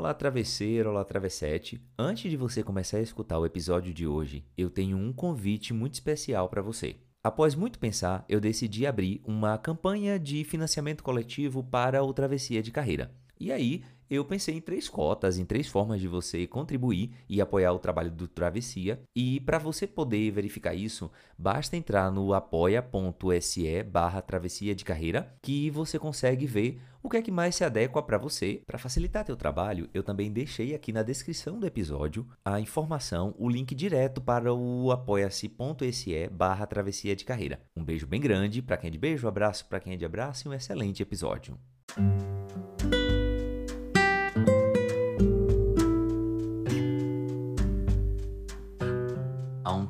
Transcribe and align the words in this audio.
Olá, 0.00 0.14
travesseiro, 0.14 0.88
olá, 0.88 1.04
travessete. 1.04 1.78
Antes 1.98 2.30
de 2.30 2.34
você 2.34 2.62
começar 2.62 2.96
a 2.96 3.02
escutar 3.02 3.38
o 3.38 3.44
episódio 3.44 3.92
de 3.92 4.06
hoje, 4.06 4.42
eu 4.56 4.70
tenho 4.70 4.96
um 4.96 5.12
convite 5.12 5.74
muito 5.74 5.92
especial 5.92 6.48
para 6.48 6.62
você. 6.62 6.96
Após 7.22 7.54
muito 7.54 7.78
pensar, 7.78 8.24
eu 8.26 8.40
decidi 8.40 8.86
abrir 8.86 9.20
uma 9.26 9.58
campanha 9.58 10.18
de 10.18 10.42
financiamento 10.42 11.04
coletivo 11.04 11.62
para 11.62 12.02
o 12.02 12.14
Travessia 12.14 12.62
de 12.62 12.70
Carreira. 12.70 13.14
E 13.38 13.52
aí, 13.52 13.84
eu 14.10 14.24
pensei 14.24 14.56
em 14.56 14.60
três 14.60 14.88
cotas, 14.88 15.38
em 15.38 15.44
três 15.44 15.68
formas 15.68 16.00
de 16.00 16.08
você 16.08 16.46
contribuir 16.46 17.12
e 17.28 17.40
apoiar 17.40 17.72
o 17.72 17.78
trabalho 17.78 18.10
do 18.10 18.26
Travessia. 18.26 19.00
E 19.14 19.38
para 19.40 19.58
você 19.58 19.86
poder 19.86 20.32
verificar 20.32 20.74
isso, 20.74 21.10
basta 21.38 21.76
entrar 21.76 22.10
no 22.10 22.34
apoia.se 22.34 23.82
barra 23.84 24.20
travessia 24.20 24.74
de 24.74 24.84
carreira 24.84 25.32
que 25.40 25.70
você 25.70 25.98
consegue 25.98 26.44
ver 26.44 26.80
o 27.02 27.08
que 27.08 27.16
é 27.16 27.22
que 27.22 27.30
mais 27.30 27.54
se 27.54 27.64
adequa 27.64 28.02
para 28.02 28.18
você. 28.18 28.62
Para 28.66 28.78
facilitar 28.78 29.24
teu 29.24 29.36
trabalho, 29.36 29.88
eu 29.94 30.02
também 30.02 30.30
deixei 30.30 30.74
aqui 30.74 30.92
na 30.92 31.02
descrição 31.02 31.58
do 31.58 31.66
episódio 31.66 32.26
a 32.44 32.60
informação, 32.60 33.34
o 33.38 33.48
link 33.48 33.74
direto 33.74 34.20
para 34.20 34.52
o 34.52 34.90
apoia-se.se 34.90 36.28
barra 36.28 36.66
travessia 36.66 37.14
de 37.14 37.24
carreira. 37.24 37.60
Um 37.76 37.84
beijo 37.84 38.06
bem 38.06 38.20
grande 38.20 38.60
para 38.60 38.76
quem 38.76 38.88
é 38.88 38.90
de 38.90 38.98
beijo, 38.98 39.28
abraço 39.28 39.66
para 39.66 39.80
quem 39.80 39.94
é 39.94 39.96
de 39.96 40.04
abraço 40.04 40.46
e 40.46 40.50
um 40.50 40.54
excelente 40.54 41.02
episódio. 41.02 41.56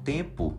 Tempo 0.05 0.59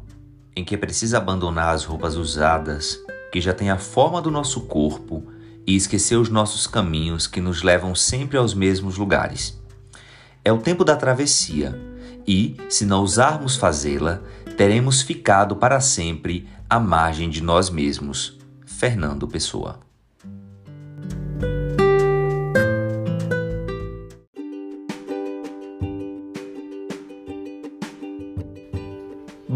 em 0.56 0.64
que 0.64 0.76
é 0.76 0.78
precisa 0.78 1.18
abandonar 1.18 1.74
as 1.74 1.84
roupas 1.84 2.16
usadas 2.16 3.00
que 3.32 3.40
já 3.40 3.54
têm 3.54 3.70
a 3.70 3.78
forma 3.78 4.22
do 4.22 4.30
nosso 4.30 4.62
corpo 4.62 5.24
e 5.66 5.76
esquecer 5.76 6.16
os 6.16 6.30
nossos 6.30 6.68
caminhos 6.68 7.28
que 7.28 7.40
nos 7.40 7.64
levam 7.64 7.96
sempre 7.96 8.38
aos 8.38 8.54
mesmos 8.54 8.98
lugares. 8.98 9.60
É 10.44 10.52
o 10.52 10.58
tempo 10.58 10.84
da 10.84 10.96
travessia 10.96 11.80
e, 12.28 12.58
se 12.70 12.86
não 12.86 13.02
ousarmos 13.02 13.56
fazê-la, 13.56 14.22
teremos 14.58 15.02
ficado 15.02 15.56
para 15.56 15.80
sempre 15.80 16.48
à 16.70 16.80
margem 16.80 17.30
de 17.30 17.42
nós 17.42 17.70
mesmos. 17.70 18.38
Fernando 18.66 19.28
Pessoa. 19.28 19.91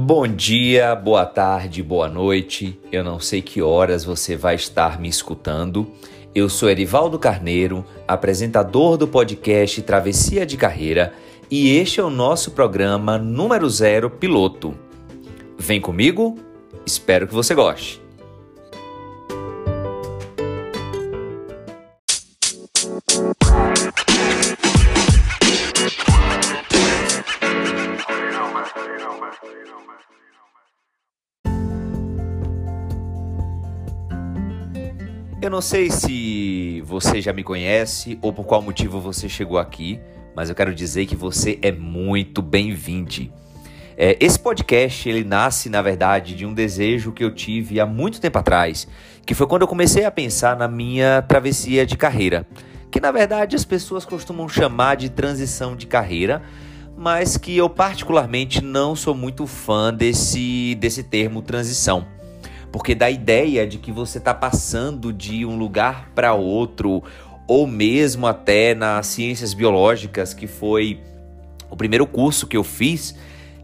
Bom 0.07 0.27
dia, 0.27 0.93
boa 0.93 1.25
tarde, 1.25 1.81
boa 1.81 2.07
noite. 2.07 2.79
Eu 2.91 3.03
não 3.03 3.19
sei 3.19 3.41
que 3.41 3.59
horas 3.59 4.05
você 4.05 4.37
vai 4.37 4.53
estar 4.53 5.01
me 5.01 5.09
escutando. 5.09 5.91
Eu 6.35 6.47
sou 6.47 6.69
Erivaldo 6.69 7.17
Carneiro, 7.17 7.83
apresentador 8.07 8.97
do 8.97 9.07
podcast 9.07 9.81
Travessia 9.81 10.45
de 10.45 10.57
Carreira, 10.57 11.11
e 11.49 11.75
este 11.75 11.99
é 11.99 12.03
o 12.03 12.11
nosso 12.11 12.51
programa 12.51 13.17
número 13.17 13.67
zero 13.67 14.11
piloto. 14.11 14.75
Vem 15.57 15.81
comigo? 15.81 16.37
Espero 16.85 17.27
que 17.27 17.33
você 17.33 17.55
goste. 17.55 18.04
Não 35.55 35.61
sei 35.61 35.89
se 35.89 36.83
você 36.85 37.21
já 37.21 37.31
me 37.31 37.41
conhece 37.41 38.19
ou 38.21 38.33
por 38.33 38.45
qual 38.45 38.61
motivo 38.61 38.99
você 38.99 39.29
chegou 39.29 39.57
aqui, 39.57 40.01
mas 40.35 40.49
eu 40.49 40.55
quero 40.55 40.75
dizer 40.75 41.05
que 41.05 41.15
você 41.15 41.57
é 41.61 41.71
muito 41.71 42.41
bem-vindo. 42.41 43.31
É, 43.95 44.17
esse 44.19 44.37
podcast 44.37 45.07
ele 45.07 45.23
nasce, 45.23 45.69
na 45.69 45.81
verdade, 45.81 46.35
de 46.35 46.45
um 46.45 46.53
desejo 46.53 47.13
que 47.13 47.23
eu 47.23 47.33
tive 47.33 47.79
há 47.79 47.85
muito 47.85 48.19
tempo 48.19 48.37
atrás, 48.37 48.85
que 49.25 49.33
foi 49.33 49.47
quando 49.47 49.61
eu 49.61 49.67
comecei 49.69 50.03
a 50.03 50.11
pensar 50.11 50.57
na 50.57 50.67
minha 50.67 51.21
travessia 51.21 51.85
de 51.85 51.95
carreira, 51.95 52.45
que 52.91 52.99
na 52.99 53.13
verdade 53.13 53.55
as 53.55 53.63
pessoas 53.63 54.03
costumam 54.03 54.49
chamar 54.49 54.95
de 54.95 55.07
transição 55.09 55.73
de 55.73 55.87
carreira, 55.87 56.43
mas 56.97 57.37
que 57.37 57.55
eu 57.55 57.69
particularmente 57.69 58.61
não 58.61 58.93
sou 58.93 59.15
muito 59.15 59.47
fã 59.47 59.93
desse, 59.93 60.75
desse 60.81 61.01
termo 61.01 61.41
transição 61.41 62.05
porque 62.75 62.93
dá 62.93 63.05
a 63.05 63.09
ideia 63.09 63.65
de 63.65 63.77
que 63.77 63.89
você 63.89 64.17
está 64.17 64.33
passando 64.33 65.13
de 65.13 65.45
um 65.45 65.57
lugar 65.57 66.09
para 66.13 66.33
outro, 66.33 67.01
ou 67.47 67.65
mesmo 67.65 68.27
até 68.27 68.75
nas 68.75 69.07
ciências 69.07 69.53
biológicas, 69.53 70.33
que 70.33 70.45
foi 70.45 70.99
o 71.71 71.77
primeiro 71.77 72.05
curso 72.05 72.45
que 72.45 72.57
eu 72.57 72.65
fiz. 72.65 73.15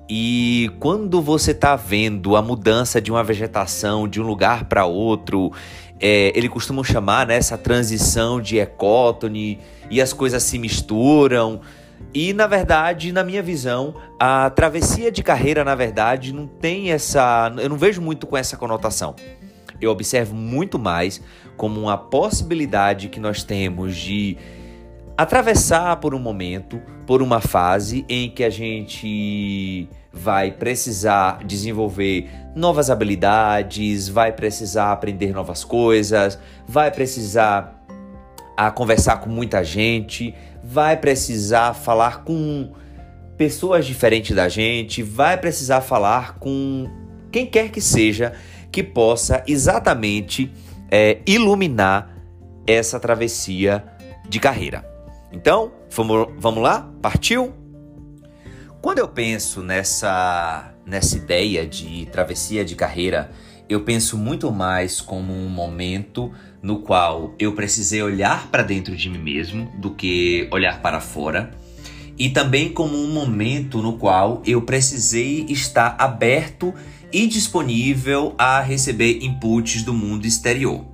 E 0.09 0.71
quando 0.79 1.21
você 1.21 1.51
está 1.51 1.75
vendo 1.75 2.37
a 2.37 2.41
mudança 2.41 3.01
de 3.01 3.11
uma 3.11 3.21
vegetação 3.21 4.07
de 4.07 4.21
um 4.21 4.23
lugar 4.23 4.63
para 4.63 4.85
outro, 4.85 5.51
é, 5.99 6.31
ele 6.33 6.47
costuma 6.47 6.81
chamar 6.81 7.27
né, 7.27 7.35
essa 7.35 7.57
transição 7.57 8.39
de 8.39 8.59
ecótone 8.59 9.59
e 9.89 9.99
as 9.99 10.13
coisas 10.13 10.41
se 10.41 10.57
misturam. 10.57 11.59
E 12.13 12.33
na 12.33 12.47
verdade, 12.47 13.11
na 13.11 13.23
minha 13.23 13.41
visão, 13.41 13.95
a 14.19 14.49
travessia 14.49 15.11
de 15.11 15.23
carreira, 15.23 15.63
na 15.63 15.75
verdade, 15.75 16.33
não 16.33 16.45
tem 16.47 16.91
essa. 16.91 17.51
Eu 17.57 17.69
não 17.69 17.77
vejo 17.77 18.01
muito 18.01 18.27
com 18.27 18.35
essa 18.35 18.57
conotação. 18.57 19.15
Eu 19.79 19.91
observo 19.91 20.35
muito 20.35 20.77
mais 20.77 21.21
como 21.57 21.79
uma 21.79 21.97
possibilidade 21.97 23.09
que 23.09 23.19
nós 23.19 23.43
temos 23.43 23.95
de 23.95 24.37
atravessar 25.17 25.97
por 25.97 26.13
um 26.13 26.19
momento, 26.19 26.81
por 27.05 27.21
uma 27.21 27.39
fase 27.39 28.05
em 28.09 28.29
que 28.29 28.43
a 28.43 28.49
gente 28.49 29.87
vai 30.11 30.51
precisar 30.51 31.43
desenvolver 31.43 32.29
novas 32.55 32.89
habilidades, 32.89 34.09
vai 34.09 34.31
precisar 34.31 34.91
aprender 34.91 35.33
novas 35.33 35.63
coisas, 35.63 36.37
vai 36.67 36.91
precisar 36.91 37.80
a 38.55 38.69
conversar 38.71 39.17
com 39.17 39.29
muita 39.29 39.63
gente, 39.63 40.33
vai 40.63 40.97
precisar 40.97 41.73
falar 41.73 42.23
com 42.23 42.71
pessoas 43.37 43.85
diferentes 43.85 44.35
da 44.35 44.47
gente, 44.47 45.01
vai 45.01 45.37
precisar 45.37 45.81
falar 45.81 46.37
com 46.37 46.89
quem 47.31 47.45
quer 47.45 47.69
que 47.69 47.81
seja 47.81 48.33
que 48.71 48.83
possa 48.83 49.43
exatamente 49.47 50.51
é, 50.89 51.19
iluminar 51.25 52.15
essa 52.67 52.99
travessia 52.99 53.83
de 54.29 54.39
carreira. 54.39 54.85
Então, 55.31 55.71
vamos, 55.89 56.27
vamos 56.37 56.61
lá? 56.61 56.89
Partiu? 57.01 57.53
Quando 58.81 58.99
eu 58.99 59.07
penso 59.07 59.61
nessa, 59.61 60.73
nessa 60.85 61.17
ideia 61.17 61.65
de 61.65 62.05
travessia 62.07 62.65
de 62.65 62.75
carreira, 62.75 63.31
eu 63.69 63.81
penso 63.81 64.17
muito 64.17 64.51
mais 64.51 64.99
como 64.99 65.33
um 65.33 65.47
momento 65.47 66.31
no 66.61 66.79
qual 66.79 67.33
eu 67.39 67.53
precisei 67.53 68.01
olhar 68.01 68.47
para 68.47 68.63
dentro 68.63 68.95
de 68.95 69.09
mim 69.09 69.17
mesmo 69.17 69.71
do 69.77 69.91
que 69.91 70.47
olhar 70.51 70.81
para 70.81 70.99
fora, 70.99 71.51
e 72.17 72.29
também 72.29 72.69
como 72.71 72.95
um 72.97 73.11
momento 73.11 73.81
no 73.81 73.97
qual 73.97 74.41
eu 74.45 74.61
precisei 74.61 75.45
estar 75.49 75.95
aberto 75.97 76.73
e 77.11 77.25
disponível 77.27 78.35
a 78.37 78.61
receber 78.61 79.23
inputs 79.23 79.83
do 79.83 79.93
mundo 79.93 80.25
exterior. 80.25 80.85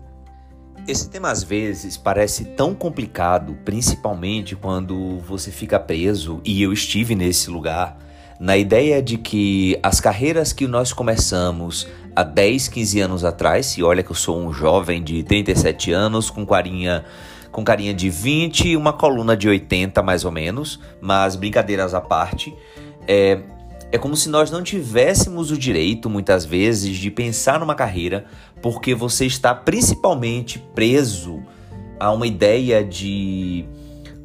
Esse 0.88 1.09
tema 1.09 1.29
às 1.29 1.44
vezes 1.44 1.97
parece 1.97 2.45
tão 2.45 2.73
complicado, 2.73 3.57
principalmente 3.66 4.56
quando 4.56 5.19
você 5.19 5.51
fica 5.51 5.77
preso, 5.77 6.39
e 6.45 6.61
eu 6.61 6.72
estive 6.72 7.13
nesse 7.13 7.50
lugar, 7.50 7.97
na 8.39 8.56
ideia 8.56 9.01
de 9.01 9.17
que 9.17 9.77
as 9.83 10.00
carreiras 10.00 10.53
que 10.53 10.66
nós 10.66 10.94
começamos 10.94 11.88
há 12.17 12.23
10, 12.23 12.67
15 12.69 13.00
anos 13.00 13.23
atrás, 13.23 13.78
e 13.78 13.83
olha 13.83 14.01
que 14.01 14.09
eu 14.09 14.16
sou 14.16 14.39
um 14.39 14.51
jovem 14.51 15.03
de 15.03 15.22
37 15.22 15.91
anos, 15.91 16.31
com 16.31 16.44
carinha, 16.47 17.05
com 17.51 17.63
carinha 17.63 17.94
de 17.94 18.09
20 18.09 18.69
e 18.69 18.75
uma 18.75 18.91
coluna 18.91 19.38
de 19.38 19.47
80 19.47 20.01
mais 20.01 20.25
ou 20.25 20.31
menos, 20.31 20.79
mas 21.00 21.36
brincadeiras 21.36 21.94
à 21.94 22.01
parte, 22.01 22.56
é, 23.07 23.42
é 23.92 24.00
como 24.00 24.18
se 24.18 24.30
nós 24.30 24.50
não 24.50 24.63
tivéssemos 24.63 25.51
o 25.51 25.57
direito, 25.59 26.09
muitas 26.09 26.44
vezes, 26.44 26.97
de 26.97 27.12
pensar 27.12 27.59
numa 27.59 27.75
carreira, 27.75 28.25
porque 28.63 28.95
você 28.95 29.27
está 29.27 29.53
principalmente 29.53 30.57
preso 30.74 31.44
a 32.00 32.12
uma 32.12 32.25
ideia 32.25 32.83
de 32.83 33.63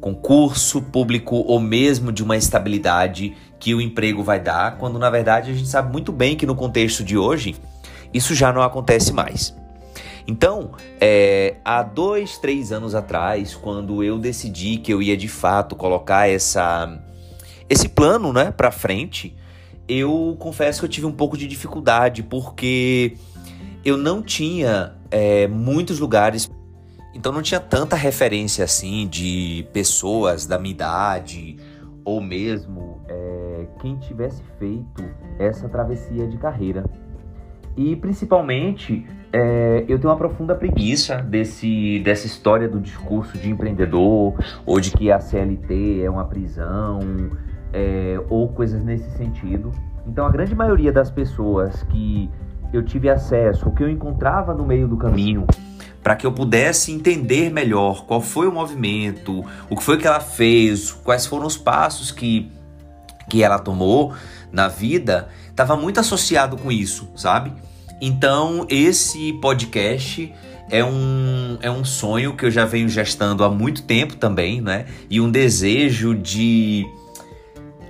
concurso 0.01 0.81
público 0.81 1.35
ou 1.35 1.59
mesmo 1.59 2.11
de 2.11 2.23
uma 2.23 2.35
estabilidade 2.35 3.37
que 3.59 3.75
o 3.75 3.79
emprego 3.79 4.23
vai 4.23 4.39
dar, 4.39 4.79
quando 4.79 4.97
na 4.97 5.11
verdade 5.11 5.51
a 5.51 5.53
gente 5.53 5.69
sabe 5.69 5.91
muito 5.91 6.11
bem 6.11 6.35
que 6.35 6.47
no 6.47 6.55
contexto 6.55 7.03
de 7.03 7.15
hoje 7.15 7.55
isso 8.13 8.35
já 8.35 8.53
não 8.53 8.61
acontece 8.61 9.11
mais. 9.11 9.55
Então, 10.25 10.71
é, 11.01 11.57
há 11.65 11.83
dois, 11.83 12.37
três 12.37 12.71
anos 12.71 12.95
atrás, 12.95 13.55
quando 13.55 14.03
eu 14.03 14.17
decidi 14.17 14.77
que 14.77 14.93
eu 14.93 15.01
ia 15.01 15.17
de 15.17 15.27
fato 15.27 15.75
colocar 15.75 16.29
essa, 16.29 16.97
esse 17.69 17.89
plano 17.89 18.31
né, 18.31 18.51
para 18.51 18.71
frente, 18.71 19.35
eu 19.87 20.35
confesso 20.39 20.79
que 20.79 20.85
eu 20.85 20.89
tive 20.89 21.05
um 21.05 21.11
pouco 21.11 21.37
de 21.37 21.45
dificuldade, 21.45 22.23
porque 22.23 23.17
eu 23.83 23.97
não 23.97 24.21
tinha 24.21 24.95
é, 25.11 25.47
muitos 25.47 25.99
lugares 25.99 26.49
Então 27.13 27.31
não 27.31 27.41
tinha 27.41 27.59
tanta 27.59 27.95
referência 27.95 28.63
assim 28.63 29.07
de 29.07 29.67
pessoas 29.71 30.45
da 30.45 30.57
minha 30.57 30.71
idade 30.71 31.57
ou 32.05 32.19
mesmo 32.19 33.01
é, 33.07 33.67
quem 33.79 33.97
tivesse 33.97 34.41
feito 34.57 35.03
essa 35.37 35.69
travessia 35.69 36.27
de 36.27 36.37
carreira. 36.37 36.83
E 37.75 37.95
principalmente 37.95 39.05
é, 39.31 39.83
eu 39.87 39.97
tenho 39.97 40.11
uma 40.11 40.17
profunda 40.17 40.53
preguiça 40.53 41.17
desse, 41.17 41.99
dessa 41.99 42.27
história 42.27 42.69
do 42.69 42.79
discurso 42.79 43.37
de 43.37 43.49
empreendedor 43.49 44.35
ou 44.65 44.79
de 44.79 44.91
que 44.91 45.11
a 45.11 45.19
CLT 45.19 46.03
é 46.03 46.09
uma 46.09 46.25
prisão 46.25 46.99
é, 47.73 48.19
ou 48.29 48.47
coisas 48.49 48.83
nesse 48.83 49.09
sentido. 49.17 49.71
Então 50.05 50.25
a 50.25 50.29
grande 50.29 50.53
maioria 50.53 50.91
das 50.91 51.09
pessoas 51.09 51.81
que 51.83 52.29
eu 52.71 52.83
tive 52.83 53.09
acesso, 53.09 53.67
ou 53.67 53.71
que 53.71 53.83
eu 53.83 53.89
encontrava 53.89 54.53
no 54.53 54.65
meio 54.65 54.87
do 54.87 54.97
caminho, 54.97 55.45
para 56.03 56.15
que 56.15 56.25
eu 56.25 56.31
pudesse 56.31 56.91
entender 56.91 57.51
melhor 57.51 58.05
qual 58.05 58.19
foi 58.19 58.47
o 58.47 58.51
movimento, 58.51 59.43
o 59.69 59.75
que 59.75 59.83
foi 59.83 59.97
que 59.97 60.05
ela 60.05 60.19
fez, 60.19 60.91
quais 60.91 61.25
foram 61.25 61.45
os 61.47 61.55
passos 61.55 62.11
que, 62.11 62.51
que 63.29 63.41
ela 63.41 63.57
tomou 63.57 64.13
na 64.51 64.67
vida, 64.67 65.29
estava 65.53 65.77
muito 65.77 65.99
associado 65.99 66.57
com 66.57 66.71
isso, 66.71 67.09
sabe? 67.15 67.53
Então, 68.01 68.65
esse 68.69 69.33
podcast 69.33 70.33
é 70.69 70.83
um, 70.83 71.57
é 71.61 71.69
um 71.69 71.85
sonho 71.85 72.35
que 72.35 72.45
eu 72.45 72.51
já 72.51 72.65
venho 72.65 72.89
gestando 72.89 73.43
há 73.43 73.49
muito 73.49 73.83
tempo 73.83 74.15
também, 74.15 74.59
né? 74.59 74.87
E 75.09 75.21
um 75.21 75.29
desejo 75.29 76.15
de 76.15 76.83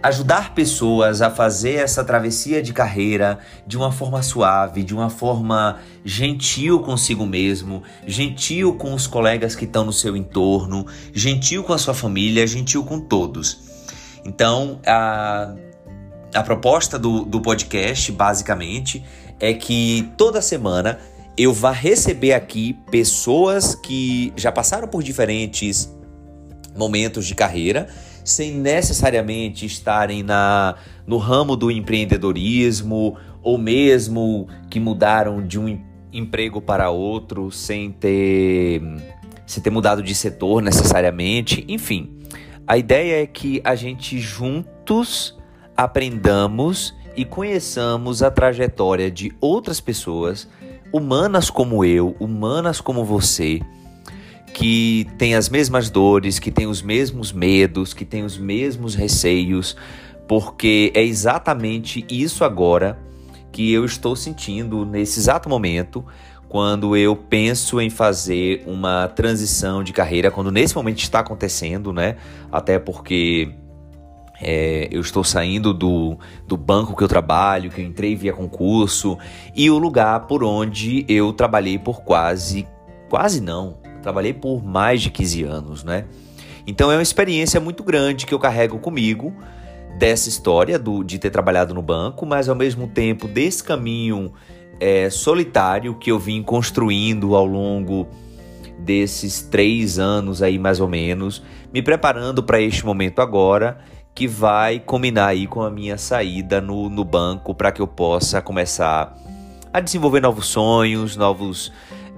ajudar 0.04 0.54
pessoas 0.54 1.22
a 1.22 1.32
fazer 1.32 1.76
essa 1.76 2.04
travessia 2.04 2.62
de 2.62 2.74
carreira 2.74 3.40
de 3.66 3.78
uma 3.78 3.90
forma 3.90 4.22
suave, 4.22 4.84
de 4.84 4.94
uma 4.94 5.10
forma 5.10 5.80
gentil 6.04 6.82
consigo 6.82 7.26
mesmo, 7.26 7.82
gentil 8.06 8.76
com 8.76 8.94
os 8.94 9.08
colegas 9.08 9.56
que 9.56 9.64
estão 9.64 9.86
no 9.86 9.94
seu 9.94 10.18
entorno, 10.18 10.86
gentil 11.14 11.64
com 11.64 11.72
a 11.72 11.78
sua 11.78 11.94
família, 11.94 12.46
gentil 12.46 12.84
com 12.84 13.00
todos. 13.00 13.62
Então, 14.26 14.82
a, 14.86 15.56
a 16.34 16.44
proposta 16.44 16.98
do, 16.98 17.24
do 17.26 17.42
podcast, 17.42 18.12
basicamente, 18.12 19.04
é 19.40 19.54
que 19.54 20.12
toda 20.18 20.42
semana 20.42 21.00
eu 21.38 21.54
vá 21.54 21.72
receber 21.72 22.34
aqui 22.34 22.74
pessoas 22.92 23.76
que 23.76 24.34
já 24.36 24.52
passaram 24.52 24.88
por 24.88 25.02
diferentes 25.02 25.92
momentos 26.76 27.26
de 27.26 27.36
carreira 27.36 27.88
sem 28.24 28.54
necessariamente 28.54 29.66
estarem 29.66 30.24
na, 30.24 30.76
no 31.06 31.18
ramo 31.18 31.56
do 31.56 31.70
empreendedorismo 31.70 33.18
ou 33.42 33.58
mesmo 33.58 34.48
que 34.70 34.80
mudaram 34.80 35.46
de 35.46 35.60
um 35.60 35.80
emprego 36.12 36.62
para 36.62 36.90
outro 36.90 37.52
sem 37.52 37.92
ter, 37.92 38.82
sem 39.46 39.62
ter 39.62 39.70
mudado 39.70 40.02
de 40.02 40.16
setor 40.16 40.62
necessariamente. 40.62 41.66
Enfim, 41.68 42.18
a 42.66 42.78
ideia 42.78 43.24
é 43.24 43.28
que 43.28 43.60
a 43.64 43.76
gente 43.76 44.20
juntos 44.20 45.38
aprendamos 45.76 46.94
e 47.16 47.26
conheçamos 47.26 48.24
a 48.24 48.32
trajetória 48.32 49.10
de 49.10 49.32
outras 49.40 49.80
pessoas, 49.80 50.48
humanas 50.92 51.50
como 51.50 51.84
eu, 51.86 52.16
humanas 52.20 52.82
como 52.82 53.04
você 53.04 53.62
que 54.54 55.08
tem 55.18 55.34
as 55.34 55.50
mesmas 55.50 55.90
dores, 55.90 56.38
que 56.38 56.52
tem 56.52 56.68
os 56.68 56.82
mesmos 56.82 57.32
medos, 57.32 57.94
que 57.94 58.06
tem 58.06 58.24
os 58.24 58.38
mesmos 58.38 58.94
receios, 58.94 59.76
porque 60.28 60.92
é 60.94 61.04
exatamente 61.04 62.06
isso 62.08 62.44
agora 62.44 63.00
que 63.52 63.72
eu 63.74 63.84
estou 63.84 64.16
sentindo 64.16 64.86
nesse 64.86 65.20
exato 65.20 65.50
momento 65.50 66.06
quando 66.48 66.96
eu 66.96 67.16
penso 67.16 67.82
em 67.82 67.90
fazer 67.90 68.64
uma 68.68 69.08
transição 69.08 69.84
de 69.84 69.92
carreira, 69.92 70.30
quando 70.30 70.52
nesse 70.52 70.76
momento 70.76 71.00
está 71.00 71.20
acontecendo, 71.20 71.92
né? 71.92 72.16
Até 72.52 72.78
porque 72.78 73.52
é, 74.42 74.88
eu 74.92 75.02
estou 75.02 75.24
saindo 75.24 75.74
do, 75.74 76.18
do 76.48 76.58
banco 76.58 76.96
que 76.96 77.04
eu 77.04 77.08
trabalho, 77.08 77.70
que 77.70 77.82
eu 77.82 77.86
entrei 77.86 78.16
via 78.16 78.34
concurso, 78.34 79.18
e 79.56 79.70
o 79.70 79.78
lugar 79.78 80.22
por 80.28 80.44
onde 80.44 81.06
eu 81.08 81.32
trabalhei 81.34 81.78
por 81.78 82.02
quase, 82.02 82.68
quase 83.10 83.42
não, 83.42 83.78
Trabalhei 84.04 84.34
por 84.34 84.62
mais 84.62 85.02
de 85.02 85.10
15 85.10 85.44
anos, 85.44 85.84
né? 85.84 86.04
Então 86.68 86.92
é 86.92 86.98
uma 86.98 87.02
experiência 87.02 87.60
muito 87.60 87.84
grande 87.84 88.26
que 88.26 88.34
eu 88.34 88.40
carrego 88.40 88.78
comigo 88.78 89.34
dessa 89.98 90.28
história 90.28 90.78
do, 90.78 91.04
de 91.04 91.18
ter 91.18 91.30
trabalhado 91.30 91.74
no 91.74 91.82
banco, 91.82 92.26
mas 92.26 92.50
ao 92.50 92.56
mesmo 92.56 92.86
tempo 92.86 93.28
desse 93.28 93.64
caminho 93.64 94.34
é, 94.78 95.10
solitário 95.10 95.96
que 95.96 96.12
eu 96.12 96.20
vim 96.20 96.44
construindo 96.44 97.34
ao 97.34 97.46
longo 97.46 98.08
desses 98.78 99.42
três 99.42 99.98
anos 99.98 100.42
aí 100.42 100.60
mais 100.60 100.82
ou 100.82 100.88
menos, 100.90 101.42
me 101.74 101.82
preparando 101.82 102.44
para 102.44 102.60
este 102.60 102.86
momento 102.86 103.22
agora 103.22 103.80
que 104.16 104.28
vai 104.28 104.80
combinar 104.80 105.28
aí 105.28 105.48
com 105.48 105.62
a 105.62 105.70
minha 105.70 105.98
saída 105.98 106.62
no, 106.62 106.90
no 106.90 107.04
banco 107.04 107.54
para 107.56 107.72
que 107.72 107.82
eu 107.82 107.88
possa 107.88 108.42
começar 108.42 109.16
a 109.72 109.80
desenvolver 109.80 110.22
novos 110.22 110.46
sonhos, 110.46 111.18
novos 111.18 111.72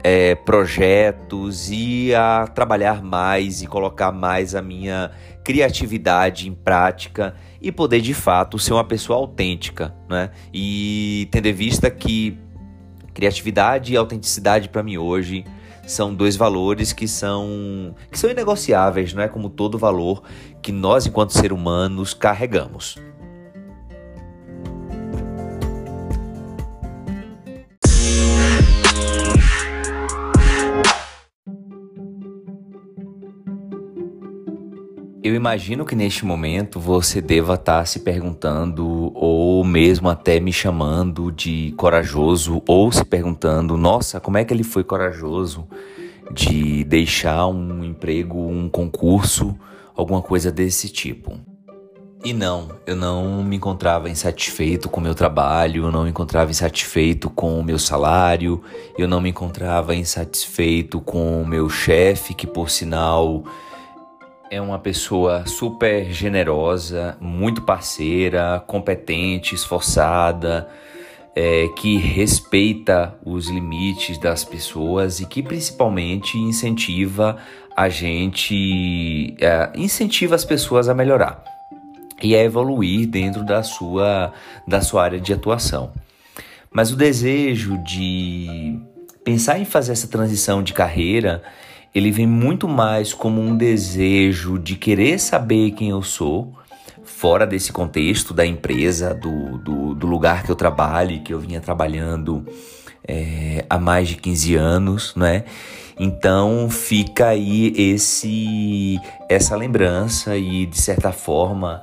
é, 0.04 0.36
projetos 0.36 1.70
e 1.72 2.14
a 2.14 2.48
trabalhar 2.48 3.02
mais 3.02 3.62
e 3.62 3.68
colocar 3.68 4.12
mais 4.12 4.54
a 4.54 4.62
minha 4.62 5.10
criatividade 5.44 6.50
em 6.50 6.54
prática 6.54 7.36
e 7.62 7.72
poder 7.72 8.02
de 8.02 8.14
fato 8.14 8.60
ser 8.60 8.74
uma 8.74 8.84
pessoa 8.84 9.18
autêntica, 9.18 9.96
né? 10.10 10.30
E 10.54 11.28
tendo 11.32 11.48
em 11.48 11.54
vista 11.54 11.90
que 11.90 12.38
criatividade 13.14 13.94
e 13.94 13.98
autenticidade 13.98 14.68
para 14.70 14.84
mim 14.84 14.98
hoje 14.98 15.46
são 15.88 16.14
dois 16.14 16.36
valores 16.36 16.92
que 16.92 17.08
são 17.08 17.96
que 18.12 18.20
são 18.20 18.30
inegociáveis, 18.30 19.14
não 19.14 19.24
é 19.24 19.28
como 19.28 19.50
todo 19.50 19.78
valor 19.78 20.24
que 20.66 20.72
nós 20.72 21.06
enquanto 21.06 21.30
seres 21.30 21.52
humanos 21.52 22.12
carregamos. 22.12 22.98
Eu 35.24 35.36
imagino 35.36 35.86
que 35.86 35.96
neste 35.96 36.26
momento 36.26 36.80
você 36.80 37.22
deva 37.22 37.54
estar 37.54 37.86
se 37.86 38.00
perguntando, 38.00 39.12
ou 39.14 39.64
mesmo 39.64 40.10
até 40.10 40.40
me 40.40 40.52
chamando 40.52 41.32
de 41.32 41.76
corajoso, 41.78 42.64
ou 42.68 42.92
se 42.92 43.06
perguntando: 43.06 43.78
nossa, 43.78 44.20
como 44.20 44.40
é 44.40 44.44
que 44.44 44.52
ele 44.52 44.64
foi 44.64 44.84
corajoso 44.84 45.68
de 46.34 46.84
deixar 46.86 47.46
um 47.46 47.84
emprego, 47.84 48.40
um 48.40 48.68
concurso, 48.68 49.56
alguma 49.96 50.22
coisa 50.22 50.52
desse 50.52 50.90
tipo. 50.90 51.40
E 52.24 52.34
não, 52.34 52.70
eu 52.88 52.96
não 52.96 53.44
me 53.44 53.56
encontrava 53.56 54.10
insatisfeito 54.10 54.90
com 54.90 55.00
o 55.00 55.04
meu 55.04 55.14
trabalho, 55.14 55.86
eu 55.86 55.92
não 55.92 56.06
me 56.06 56.10
encontrava 56.10 56.50
insatisfeito 56.50 57.30
com 57.30 57.60
o 57.60 57.64
meu 57.64 57.78
salário, 57.78 58.64
eu 58.98 59.08
não 59.08 59.22
me 59.22 59.30
encontrava 59.30 59.96
insatisfeito 59.96 61.00
com 61.00 61.44
o 61.44 61.46
meu 61.46 61.70
chefe, 61.70 62.34
que 62.34 62.48
por 62.48 62.72
sinal 62.72 63.44
é 64.50 64.60
uma 64.60 64.80
pessoa 64.80 65.46
super 65.46 66.12
generosa, 66.12 67.16
muito 67.20 67.62
parceira, 67.62 68.64
competente, 68.66 69.54
esforçada, 69.54 70.68
é, 71.36 71.68
que 71.76 71.98
respeita 71.98 73.14
os 73.24 73.50
limites 73.50 74.18
das 74.18 74.44
pessoas 74.44 75.20
e 75.20 75.26
que 75.26 75.44
principalmente 75.44 76.40
incentiva 76.40 77.38
a 77.76 77.90
gente, 77.90 79.36
é, 79.40 79.72
incentiva 79.76 80.36
as 80.36 80.46
pessoas 80.46 80.88
a 80.88 80.94
melhorar 80.94 81.44
e 82.22 82.36
a 82.36 82.44
evoluir 82.44 83.08
dentro 83.08 83.44
da 83.44 83.62
sua, 83.64 84.32
da 84.68 84.82
sua 84.82 85.04
área 85.04 85.20
de 85.20 85.34
atuação. 85.34 85.92
Mas 86.72 86.92
o 86.92 86.96
desejo 86.96 87.78
de 87.80 88.80
pensar 89.24 89.60
em 89.60 89.66
fazer 89.66 89.92
essa 89.92 90.08
transição 90.08 90.64
de 90.64 90.74
carreira 90.74 91.44
ele 91.96 92.12
vem 92.12 92.28
muito 92.28 92.68
mais 92.68 93.14
como 93.14 93.42
um 93.42 93.56
desejo 93.56 94.60
de 94.60 94.76
querer 94.76 95.18
saber 95.18 95.72
quem 95.72 95.92
eu 95.92 96.02
sou, 96.02 96.54
fora 97.06 97.48
desse 97.48 97.72
contexto 97.72 98.34
da 98.34 98.46
empresa, 98.46 99.14
do, 99.14 99.58
do, 99.60 99.96
do 99.96 100.06
lugar 100.06 100.44
que 100.44 100.52
eu 100.52 100.58
trabalho, 100.58 101.22
que 101.22 101.34
eu 101.34 101.40
vinha 101.40 101.62
trabalhando 101.62 102.46
é, 103.08 103.66
há 103.70 103.80
mais 103.80 104.10
de 104.10 104.18
15 104.18 104.56
anos, 104.56 105.16
né? 105.16 105.46
Então 105.98 106.70
fica 106.70 107.28
aí 107.28 107.74
esse 107.78 109.00
essa 109.30 109.56
lembrança 109.56 110.38
e 110.38 110.66
de 110.66 110.78
certa 110.78 111.12
forma 111.12 111.82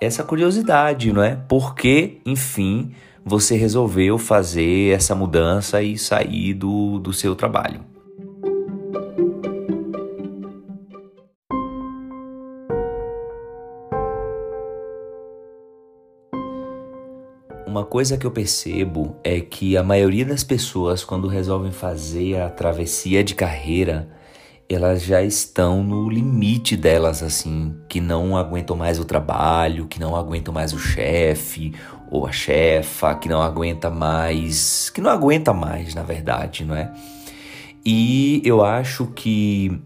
essa 0.00 0.24
curiosidade, 0.24 1.12
não 1.12 1.22
é? 1.22 1.38
Porque, 1.48 2.18
enfim, 2.26 2.90
você 3.24 3.56
resolveu 3.56 4.18
fazer 4.18 4.92
essa 4.92 5.14
mudança 5.14 5.80
e 5.80 5.96
sair 5.96 6.54
do, 6.54 6.98
do 6.98 7.12
seu 7.12 7.36
trabalho. 7.36 7.91
Uma 17.72 17.86
coisa 17.86 18.18
que 18.18 18.26
eu 18.26 18.30
percebo 18.30 19.16
é 19.24 19.40
que 19.40 19.78
a 19.78 19.82
maioria 19.82 20.26
das 20.26 20.44
pessoas, 20.44 21.02
quando 21.02 21.26
resolvem 21.26 21.72
fazer 21.72 22.38
a 22.38 22.50
travessia 22.50 23.24
de 23.24 23.34
carreira, 23.34 24.10
elas 24.68 25.02
já 25.02 25.22
estão 25.22 25.82
no 25.82 26.06
limite 26.10 26.76
delas, 26.76 27.22
assim, 27.22 27.74
que 27.88 27.98
não 27.98 28.36
aguentam 28.36 28.76
mais 28.76 28.98
o 28.98 29.06
trabalho, 29.06 29.86
que 29.86 29.98
não 29.98 30.14
aguentam 30.14 30.52
mais 30.52 30.74
o 30.74 30.78
chefe 30.78 31.72
ou 32.10 32.26
a 32.26 32.30
chefa, 32.30 33.14
que 33.14 33.26
não 33.26 33.40
aguenta 33.40 33.88
mais, 33.88 34.90
que 34.90 35.00
não 35.00 35.08
aguenta 35.08 35.54
mais, 35.54 35.94
na 35.94 36.02
verdade, 36.02 36.66
não 36.66 36.76
é? 36.76 36.92
E 37.82 38.42
eu 38.44 38.62
acho 38.62 39.06
que 39.06 39.80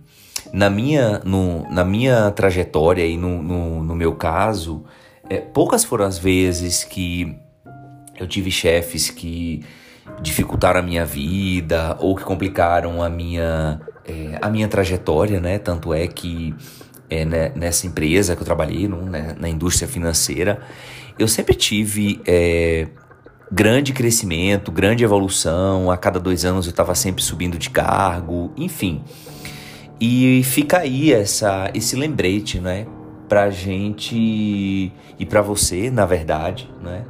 na 0.53 0.69
minha, 0.69 1.21
no, 1.21 1.71
na 1.71 1.85
minha 1.85 2.33
trajetória 2.33 3.07
e 3.07 3.17
no, 3.17 3.41
no, 3.41 3.85
no 3.85 3.95
meu 3.95 4.17
caso, 4.17 4.83
é, 5.31 5.39
poucas 5.39 5.85
foram 5.85 6.05
as 6.05 6.19
vezes 6.19 6.83
que 6.83 7.46
eu 8.19 8.27
tive 8.27 8.51
chefes 8.51 9.11
que 9.11 9.63
dificultaram 10.21 10.81
a 10.81 10.83
minha 10.83 11.05
vida 11.05 11.97
ou 12.01 12.15
que 12.17 12.25
complicaram 12.25 13.03
a 13.03 13.09
minha, 13.09 13.81
é, 14.05 14.39
a 14.41 14.49
minha 14.49 14.69
trajetória, 14.69 15.41
né? 15.41 15.59
Tanto 15.59 15.93
é 15.93 16.07
que 16.07 16.55
é, 17.11 17.25
né, 17.25 17.53
nessa 17.55 17.87
empresa 17.87 18.35
que 18.35 18.43
eu 18.43 18.47
trabalhei, 18.47 18.89
no, 18.89 19.03
né, 19.03 19.35
na 19.39 19.49
indústria 19.49 19.89
financeira, 19.89 20.61
eu 21.19 21.29
sempre 21.29 21.55
tive 21.55 22.21
é, 22.27 22.89
grande 23.51 23.93
crescimento, 23.93 24.71
grande 24.73 25.05
evolução. 25.05 25.91
A 25.91 25.97
cada 25.97 26.19
dois 26.19 26.45
anos 26.45 26.67
eu 26.67 26.71
estava 26.71 26.95
sempre 26.95 27.23
subindo 27.23 27.59
de 27.59 27.71
cargo, 27.71 28.53
enfim. 28.57 29.03
E 30.01 30.43
fica 30.45 30.79
aí 30.79 31.13
essa, 31.13 31.71
esse 31.75 31.97
lembrete, 31.97 32.61
né? 32.61 32.87
Pra 33.29 33.51
gente 33.51 34.93
e 35.19 35.27
para 35.27 35.43
você, 35.43 35.91
na 35.91 36.07
verdade, 36.07 36.71
né? 36.83 37.05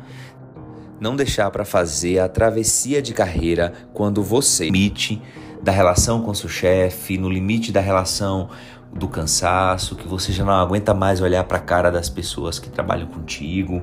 Não 0.98 1.14
deixar 1.14 1.50
para 1.50 1.64
fazer 1.64 2.18
a 2.18 2.28
travessia 2.28 3.02
de 3.02 3.12
carreira 3.12 3.72
quando 3.92 4.22
você 4.22 4.64
limite 4.64 5.20
da 5.62 5.72
relação 5.72 6.22
com 6.22 6.32
seu 6.32 6.48
chefe, 6.48 7.18
no 7.18 7.28
limite 7.28 7.70
da 7.70 7.80
relação 7.80 8.48
do 8.92 9.08
cansaço, 9.08 9.94
que 9.94 10.08
você 10.08 10.32
já 10.32 10.44
não 10.44 10.54
aguenta 10.54 10.94
mais 10.94 11.20
olhar 11.20 11.44
para 11.44 11.58
a 11.58 11.60
cara 11.60 11.90
das 11.90 12.08
pessoas 12.08 12.58
que 12.58 12.70
trabalham 12.70 13.06
contigo. 13.08 13.82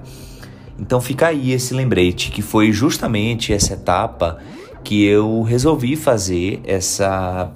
Então 0.80 1.00
fica 1.00 1.28
aí 1.28 1.52
esse 1.52 1.74
lembrete 1.74 2.32
que 2.32 2.42
foi 2.42 2.72
justamente 2.72 3.54
essa 3.54 3.74
etapa 3.74 4.40
que 4.84 5.06
eu 5.06 5.44
resolvi 5.44 5.96
fazer 5.96 6.62
essa 6.66 7.52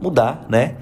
mudar, 0.00 0.46
né? 0.48 0.76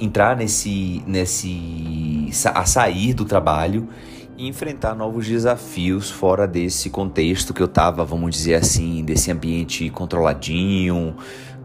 Entrar 0.00 0.36
nesse 0.36 1.02
nesse 1.06 2.30
a 2.54 2.64
sair 2.64 3.14
do 3.14 3.24
trabalho 3.24 3.88
e 4.36 4.46
enfrentar 4.46 4.94
novos 4.94 5.26
desafios 5.26 6.10
fora 6.10 6.46
desse 6.46 6.90
contexto 6.90 7.54
que 7.54 7.62
eu 7.62 7.68
tava, 7.68 8.04
vamos 8.04 8.34
dizer 8.34 8.54
assim, 8.54 9.04
desse 9.04 9.30
ambiente 9.30 9.88
controladinho, 9.90 11.16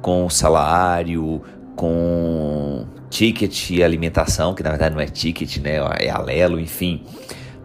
com 0.01 0.29
salário, 0.29 1.41
com 1.75 2.85
ticket 3.09 3.71
e 3.71 3.83
alimentação, 3.83 4.53
que 4.53 4.63
na 4.63 4.69
verdade 4.69 4.95
não 4.95 5.01
é 5.01 5.07
ticket, 5.07 5.57
né? 5.57 5.77
É 5.99 6.09
alelo, 6.09 6.59
enfim. 6.59 7.03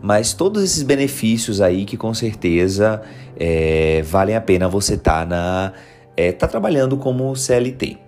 Mas 0.03 0.35
todos 0.35 0.63
esses 0.63 0.83
benefícios 0.83 1.61
aí 1.61 1.85
que 1.85 1.97
com 1.97 2.13
certeza 2.13 3.03
é, 3.39 4.03
valem 4.03 4.37
a 4.37 4.41
pena 4.41 4.69
você 4.69 4.95
estar 4.95 5.21
tá 5.21 5.27
na 5.27 5.73
é, 6.17 6.33
tá 6.33 6.49
trabalhando 6.49 6.97
como 6.97 7.35
CLT. 7.37 8.06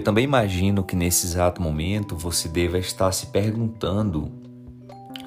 Eu 0.00 0.04
também 0.04 0.24
imagino 0.24 0.82
que 0.82 0.96
nesse 0.96 1.26
exato 1.26 1.60
momento 1.60 2.16
você 2.16 2.48
deva 2.48 2.78
estar 2.78 3.12
se 3.12 3.26
perguntando 3.26 4.32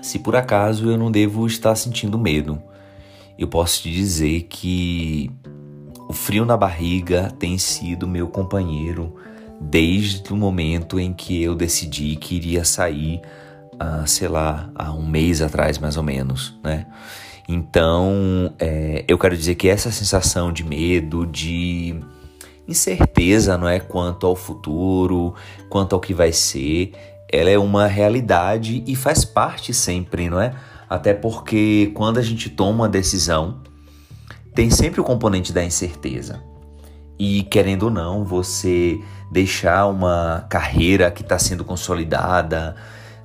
se 0.01 0.18
por 0.18 0.36
acaso 0.36 0.89
eu 0.89 0.98
não 0.98 1.12
devo 1.12 1.46
estar 1.46 1.75
sentindo 1.75 2.18
medo. 2.18 2.60
Eu 3.38 3.48
posso 3.48 3.84
te 3.84 3.92
dizer 3.92 4.48
que 4.50 5.30
o 6.10 6.12
frio 6.12 6.44
na 6.44 6.58
barriga 6.58 7.32
tem 7.38 7.56
sido 7.60 8.08
meu 8.08 8.27
companheiro 8.27 9.15
desde 9.62 10.34
o 10.34 10.36
momento 10.36 11.00
em 11.00 11.13
que 11.13 11.44
eu 11.44 11.53
decidi 11.53 12.15
que 12.15 12.38
iria 12.38 12.65
sair, 12.65 13.22
ah, 13.80 14.06
sei 14.08 14.27
lá, 14.27 14.72
há 14.74 14.92
um 14.92 15.06
mês 15.06 15.39
atrás 15.44 15.77
mais 15.77 15.98
ou 15.98 16.03
menos, 16.03 16.60
né? 16.63 16.88
Então, 17.48 18.51
é, 18.58 19.06
eu 19.08 19.20
quero 19.20 19.38
dizer 19.38 19.53
que 19.53 19.70
essa 19.70 19.92
sensação 19.92 20.51
de 20.51 20.63
medo, 20.63 21.27
de 21.27 22.01
incerteza, 22.67 23.58
não 23.58 23.67
é, 23.67 23.79
quanto 23.79 24.25
ao 24.25 24.36
futuro, 24.36 25.34
quanto 25.70 25.93
ao 25.93 26.00
que 26.00 26.13
vai 26.13 26.32
ser, 26.32 26.93
ela 27.32 27.50
é 27.50 27.58
uma 27.58 27.88
realidade 27.88 28.84
e 28.86 28.96
faz 28.96 29.25
parte 29.25 29.74
sempre, 29.74 30.29
não 30.29 30.39
é? 30.39 30.53
Até 30.89 31.13
porque 31.13 31.91
quando 31.96 32.20
a 32.20 32.22
gente 32.22 32.50
toma 32.50 32.84
uma 32.84 32.89
decisão, 32.89 33.62
tem 34.53 34.70
sempre 34.70 35.01
o 35.01 35.03
componente 35.03 35.51
da 35.51 35.63
incerteza. 35.63 36.43
E 37.17 37.43
querendo 37.43 37.84
ou 37.84 37.89
não, 37.89 38.24
você 38.24 39.00
deixar 39.32 39.88
uma 39.88 40.46
carreira 40.50 41.10
que 41.10 41.22
está 41.24 41.39
sendo 41.39 41.65
consolidada, 41.65 42.75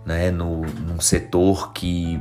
né, 0.07 0.31
no, 0.31 0.63
num 0.63 1.01
setor 1.01 1.73
que 1.73 2.19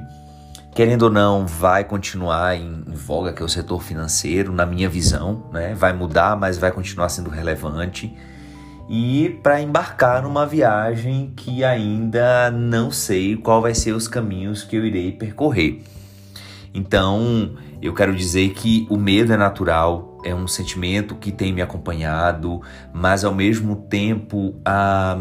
querendo 0.78 1.02
ou 1.02 1.10
não, 1.10 1.48
vai 1.48 1.84
continuar 1.84 2.56
em, 2.56 2.84
voga, 2.86 3.34
que 3.34 3.42
é 3.42 3.46
o 3.46 3.50
setor 3.50 3.82
financeiro, 3.82 4.54
na 4.54 4.64
minha 4.64 4.88
visão, 4.88 5.50
né? 5.52 5.74
Vai 5.74 5.92
mudar, 5.92 6.38
mas 6.38 6.60
vai 6.60 6.72
continuar 6.72 7.10
sendo 7.10 7.32
relevante. 7.32 8.16
E 8.88 9.40
para 9.42 9.60
embarcar 9.60 10.22
numa 10.22 10.46
viagem 10.46 11.34
que 11.36 11.64
ainda 11.64 12.52
não 12.52 12.92
sei 12.92 13.36
qual 13.36 13.60
vai 13.60 13.74
ser 13.74 13.94
os 13.94 14.08
caminhos 14.08 14.62
que 14.62 14.76
eu 14.76 14.86
irei 14.86 15.12
percorrer. 15.12 15.82
Então, 16.72 17.56
eu 17.82 17.96
quero 17.96 18.16
dizer 18.16 18.50
que 18.50 18.86
o 18.88 18.98
medo 18.98 19.34
é 19.34 19.38
natural, 19.38 20.20
é 20.24 20.36
um 20.36 20.48
sentimento 20.48 21.16
que 21.16 21.32
tem 21.32 21.52
me 21.52 21.64
acompanhado, 21.64 22.62
mas 22.94 23.26
ao 23.26 23.34
mesmo 23.34 23.78
tempo 23.78 24.54
a, 24.64 25.18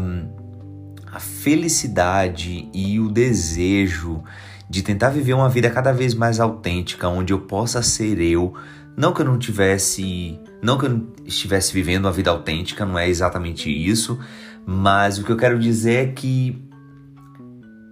a 1.11 1.19
felicidade 1.19 2.69
e 2.71 2.99
o 2.99 3.09
desejo 3.09 4.23
de 4.69 4.81
tentar 4.81 5.09
viver 5.09 5.33
uma 5.33 5.49
vida 5.49 5.69
cada 5.69 5.91
vez 5.91 6.13
mais 6.13 6.39
autêntica, 6.39 7.07
onde 7.07 7.33
eu 7.33 7.39
possa 7.39 7.81
ser 7.81 8.19
eu. 8.19 8.53
Não 8.95 9.13
que 9.13 9.21
eu 9.21 9.25
não 9.25 9.37
tivesse, 9.37 10.39
não 10.61 10.77
que 10.77 10.85
eu 10.85 11.07
estivesse 11.25 11.73
vivendo 11.73 12.05
uma 12.05 12.11
vida 12.11 12.31
autêntica, 12.31 12.85
não 12.85 12.97
é 12.97 13.07
exatamente 13.07 13.69
isso, 13.69 14.19
mas 14.65 15.17
o 15.17 15.23
que 15.23 15.31
eu 15.31 15.37
quero 15.37 15.59
dizer 15.59 16.09
é 16.09 16.11
que 16.11 16.61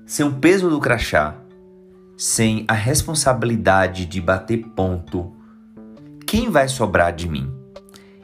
sem 0.05 0.25
o 0.25 0.34
peso 0.34 0.70
do 0.70 0.79
crachá, 0.79 1.36
sem 2.17 2.65
a 2.67 2.74
responsabilidade 2.74 4.05
de 4.05 4.22
bater 4.22 4.65
ponto, 4.75 5.34
quem 6.25 6.50
vai 6.50 6.67
sobrar 6.67 7.13
de 7.13 7.29
mim? 7.29 7.51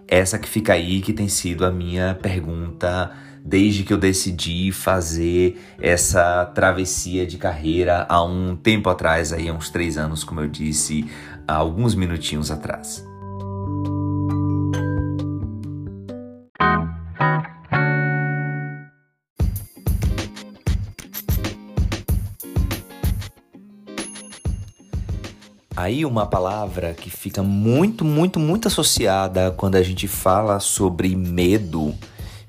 Essa 0.07 0.37
que 0.37 0.49
fica 0.49 0.73
aí 0.73 1.01
que 1.01 1.13
tem 1.13 1.27
sido 1.27 1.65
a 1.65 1.71
minha 1.71 2.15
pergunta 2.21 3.11
desde 3.43 3.83
que 3.83 3.93
eu 3.93 3.97
decidi 3.97 4.71
fazer 4.71 5.59
essa 5.79 6.45
travessia 6.45 7.25
de 7.25 7.37
carreira 7.37 8.05
há 8.07 8.23
um 8.23 8.55
tempo 8.55 8.89
atrás, 8.89 9.33
aí 9.33 9.49
há 9.49 9.53
uns 9.53 9.69
três 9.69 9.97
anos, 9.97 10.23
como 10.23 10.41
eu 10.41 10.47
disse, 10.47 11.05
há 11.47 11.55
alguns 11.55 11.95
minutinhos 11.95 12.51
atrás. 12.51 13.03
Aí 25.75 26.05
uma 26.05 26.27
palavra 26.27 26.93
que 26.93 27.09
fica 27.09 27.41
muito, 27.41 28.05
muito, 28.05 28.39
muito 28.39 28.67
associada 28.67 29.49
quando 29.49 29.77
a 29.77 29.81
gente 29.81 30.07
fala 30.07 30.59
sobre 30.59 31.15
medo 31.15 31.95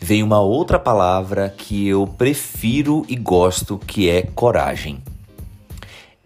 vem 0.03 0.23
uma 0.23 0.41
outra 0.41 0.81
palavra 0.81 1.49
que 1.57 1.87
eu 1.87 2.07
prefiro 2.07 3.07
e 3.09 3.15
gosto, 3.15 3.79
que 3.79 4.11
é 4.11 4.23
coragem. 4.23 5.01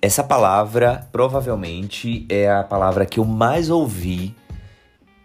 Essa 0.00 0.24
palavra 0.24 1.06
provavelmente 1.12 2.24
é 2.28 2.50
a 2.50 2.62
palavra 2.62 3.04
que 3.04 3.20
eu 3.20 3.24
mais 3.24 3.68
ouvi 3.68 4.34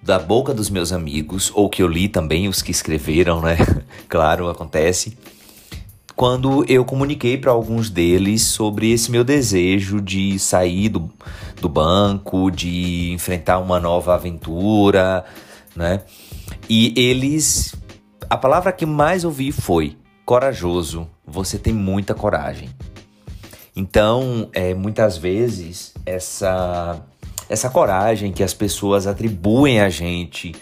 da 0.02 0.20
boca 0.20 0.54
dos 0.54 0.70
meus 0.70 0.92
amigos, 0.92 1.50
ou 1.54 1.70
que 1.70 1.82
eu 1.82 1.88
li 1.88 2.10
também, 2.10 2.48
os 2.48 2.62
que 2.62 2.72
escreveram, 2.72 3.42
né? 3.42 3.56
claro, 4.10 4.50
acontece. 4.50 5.18
Quando 6.14 6.66
eu 6.68 6.84
comuniquei 6.84 7.38
para 7.38 7.52
alguns 7.52 7.90
deles 7.90 8.42
sobre 8.42 8.92
esse 8.92 9.12
meu 9.12 9.24
desejo 9.24 10.02
de 10.02 10.38
sair 10.38 10.90
do, 10.90 11.10
do 11.62 11.70
banco, 11.70 12.52
de 12.52 13.12
enfrentar 13.14 13.60
uma 13.60 13.80
nova 13.80 14.16
aventura, 14.16 15.24
né? 15.74 16.02
E 16.70 16.94
eles 16.98 17.76
a 18.32 18.38
palavra 18.38 18.72
que 18.72 18.86
mais 18.86 19.26
ouvi 19.26 19.52
foi 19.52 19.98
corajoso. 20.24 21.06
Você 21.28 21.60
tem 21.60 21.74
muita 21.74 22.16
coragem. 22.16 22.70
Então, 23.76 24.50
é, 24.54 24.74
muitas 24.74 25.18
vezes, 25.18 25.94
essa, 26.06 27.02
essa 27.50 27.70
coragem 27.70 28.32
que 28.32 28.42
as 28.42 28.54
pessoas 28.54 29.06
atribuem 29.06 29.82
a 29.82 29.90
gente 29.90 30.56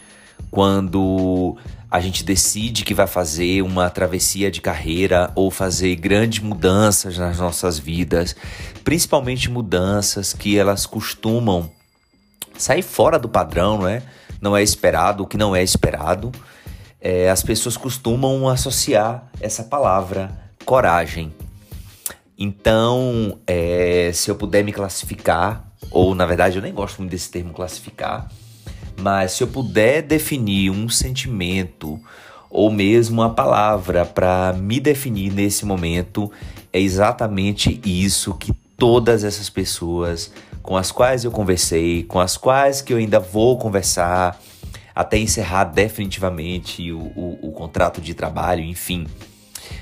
quando 0.50 1.58
a 1.92 2.00
gente 2.00 2.24
decide 2.24 2.84
que 2.84 2.96
vai 2.96 3.06
fazer 3.06 3.62
uma 3.62 3.88
travessia 3.88 4.50
de 4.50 4.62
carreira 4.62 5.32
ou 5.36 5.52
fazer 5.52 5.96
grandes 5.96 6.40
mudanças 6.40 7.20
nas 7.20 7.38
nossas 7.38 7.78
vidas, 7.78 8.36
principalmente 8.84 9.48
mudanças 9.48 10.34
que 10.34 10.58
elas 10.58 10.88
costumam 10.88 11.70
sair 12.58 12.82
fora 12.82 13.20
do 13.20 13.30
padrão, 13.30 13.78
não 13.78 13.88
é? 13.88 14.02
Não 14.42 14.58
é 14.58 14.64
esperado, 14.64 15.22
o 15.22 15.28
que 15.28 15.38
não 15.38 15.56
é 15.56 15.62
esperado. 15.62 16.32
É, 17.02 17.30
as 17.30 17.42
pessoas 17.42 17.78
costumam 17.78 18.48
associar 18.48 19.30
essa 19.40 19.64
palavra 19.64 20.32
coragem. 20.66 21.34
Então, 22.38 23.38
é, 23.48 24.12
se 24.14 24.30
eu 24.30 24.36
puder 24.36 24.64
me 24.64 24.72
classificar, 24.72 25.66
ou 25.92 26.14
na 26.14 26.26
verdade 26.26 26.58
eu 26.58 26.62
nem 26.62 26.74
gosto 26.74 27.00
muito 27.00 27.12
desse 27.12 27.30
termo 27.30 27.54
classificar, 27.54 28.30
mas 29.02 29.34
se 29.34 29.44
eu 29.44 29.48
puder 29.48 30.02
definir 30.02 30.70
um 30.70 30.90
sentimento 30.90 32.00
ou 32.50 32.72
mesmo 32.72 33.22
uma 33.22 33.30
palavra 33.30 34.06
para 34.06 34.54
me 34.54 34.80
definir 34.80 35.32
nesse 35.32 35.66
momento, 35.66 36.32
é 36.72 36.80
exatamente 36.80 37.80
isso 37.86 38.34
que 38.34 38.54
todas 38.78 39.24
essas 39.24 39.50
pessoas 39.50 40.32
com 40.62 40.78
as 40.78 40.92
quais 40.92 41.24
eu 41.24 41.32
conversei, 41.32 42.04
com 42.04 42.20
as 42.20 42.38
quais 42.38 42.82
que 42.82 42.94
eu 42.94 42.98
ainda 42.98 43.20
vou 43.20 43.58
conversar, 43.58 44.40
até 45.00 45.18
encerrar 45.18 45.64
definitivamente 45.64 46.92
o, 46.92 47.00
o, 47.00 47.40
o 47.44 47.52
contrato 47.54 48.02
de 48.02 48.14
trabalho, 48.14 48.62
enfim, 48.62 49.08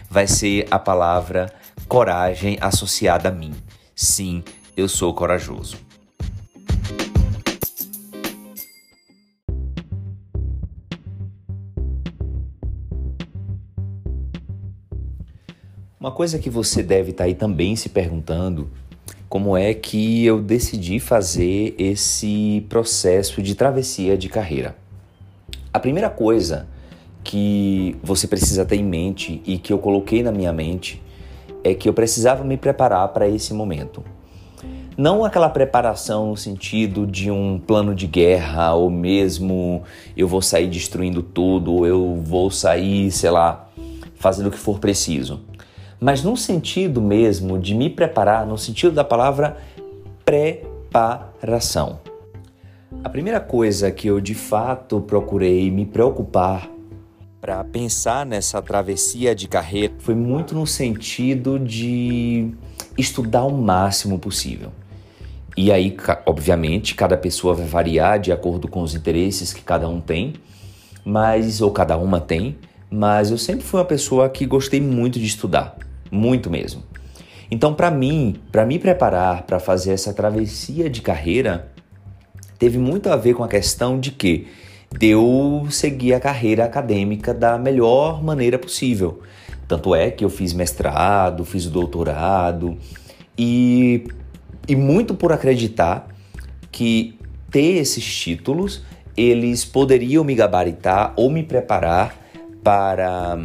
vai 0.07 0.27
ser 0.27 0.67
a 0.69 0.77
palavra 0.77 1.51
coragem 1.87 2.55
associada 2.61 3.29
a 3.29 3.31
mim. 3.31 3.51
Sim, 3.95 4.43
eu 4.75 4.87
sou 4.87 5.11
corajoso. 5.15 5.75
Uma 15.99 16.11
coisa 16.11 16.37
que 16.37 16.51
você 16.51 16.83
deve 16.83 17.09
estar 17.09 17.23
tá 17.23 17.27
aí 17.27 17.33
também 17.33 17.75
se 17.75 17.89
perguntando, 17.89 18.69
como 19.27 19.57
é 19.57 19.73
que 19.73 20.23
eu 20.23 20.39
decidi 20.39 20.99
fazer 20.99 21.73
esse 21.79 22.63
processo 22.69 23.41
de 23.41 23.55
travessia 23.55 24.15
de 24.15 24.29
carreira? 24.29 24.75
A 25.77 25.79
primeira 25.79 26.09
coisa 26.09 26.65
que 27.23 27.95
você 28.01 28.27
precisa 28.27 28.65
ter 28.65 28.77
em 28.77 28.83
mente 28.83 29.43
e 29.45 29.59
que 29.59 29.71
eu 29.71 29.77
coloquei 29.77 30.23
na 30.23 30.31
minha 30.31 30.51
mente 30.51 30.99
é 31.63 31.75
que 31.75 31.87
eu 31.87 31.93
precisava 31.93 32.43
me 32.43 32.57
preparar 32.57 33.09
para 33.09 33.27
esse 33.27 33.53
momento. 33.53 34.03
Não 34.97 35.23
aquela 35.23 35.47
preparação 35.47 36.31
no 36.31 36.35
sentido 36.35 37.05
de 37.05 37.29
um 37.29 37.59
plano 37.59 37.93
de 37.93 38.07
guerra 38.07 38.73
ou 38.73 38.89
mesmo 38.89 39.83
eu 40.17 40.27
vou 40.27 40.41
sair 40.41 40.67
destruindo 40.67 41.21
tudo, 41.21 41.71
ou 41.71 41.85
eu 41.85 42.15
vou 42.23 42.49
sair, 42.49 43.11
sei 43.11 43.29
lá, 43.29 43.69
fazendo 44.15 44.47
o 44.47 44.51
que 44.51 44.57
for 44.57 44.79
preciso 44.79 45.41
mas 45.99 46.23
no 46.23 46.35
sentido 46.35 47.01
mesmo 47.01 47.57
de 47.59 47.73
me 47.73 47.87
preparar, 47.87 48.45
no 48.45 48.57
sentido 48.57 48.93
da 48.93 49.03
palavra 49.03 49.57
preparação. 50.23 51.99
A 53.03 53.09
primeira 53.09 53.39
coisa 53.39 53.91
que 53.91 54.07
eu 54.07 54.19
de 54.19 54.33
fato 54.33 54.99
procurei 55.01 55.71
me 55.71 55.85
preocupar 55.85 56.69
para 57.39 57.63
pensar 57.63 58.25
nessa 58.25 58.61
travessia 58.61 59.33
de 59.33 59.47
carreira 59.47 59.93
foi 59.99 60.15
muito 60.15 60.55
no 60.55 60.67
sentido 60.67 61.57
de 61.59 62.51
estudar 62.97 63.45
o 63.45 63.51
máximo 63.51 64.19
possível. 64.19 64.71
E 65.55 65.71
aí, 65.71 65.95
obviamente, 66.25 66.95
cada 66.95 67.17
pessoa 67.17 67.53
vai 67.53 67.65
variar 67.65 68.19
de 68.19 68.31
acordo 68.31 68.67
com 68.67 68.81
os 68.81 68.93
interesses 68.93 69.53
que 69.53 69.61
cada 69.61 69.87
um 69.87 70.01
tem, 70.01 70.33
mas 71.05 71.61
ou 71.61 71.71
cada 71.71 71.97
uma 71.97 72.19
tem, 72.19 72.57
mas 72.89 73.31
eu 73.31 73.37
sempre 73.37 73.63
fui 73.63 73.79
uma 73.79 73.85
pessoa 73.85 74.29
que 74.29 74.45
gostei 74.45 74.81
muito 74.81 75.19
de 75.19 75.25
estudar 75.25 75.77
muito 76.11 76.49
mesmo. 76.49 76.83
Então, 77.49 77.73
para 77.73 77.89
mim, 77.89 78.35
para 78.51 78.65
me 78.65 78.77
preparar 78.77 79.43
para 79.43 79.59
fazer 79.59 79.91
essa 79.91 80.13
travessia 80.13 80.89
de 80.89 81.01
carreira, 81.01 81.71
teve 82.57 82.77
muito 82.77 83.09
a 83.09 83.15
ver 83.15 83.33
com 83.33 83.43
a 83.43 83.47
questão 83.47 83.99
de 83.99 84.11
que 84.11 84.47
de 84.97 85.07
eu 85.07 85.67
seguir 85.69 86.13
a 86.13 86.19
carreira 86.19 86.65
acadêmica 86.65 87.33
da 87.33 87.57
melhor 87.57 88.23
maneira 88.23 88.57
possível. 88.57 89.21
Tanto 89.67 89.93
é 89.93 90.09
que 90.09 90.23
eu 90.23 90.29
fiz 90.29 90.53
mestrado, 90.53 91.43
fiz 91.43 91.65
doutorado 91.65 92.77
e, 93.37 94.07
e 94.67 94.75
muito 94.75 95.13
por 95.13 95.33
acreditar 95.33 96.07
que 96.71 97.19
ter 97.51 97.75
esses 97.77 98.03
títulos 98.05 98.81
eles 99.15 99.65
poderiam 99.65 100.23
me 100.23 100.35
gabaritar 100.35 101.11
ou 101.15 101.29
me 101.29 101.43
preparar 101.43 102.15
para 102.63 103.37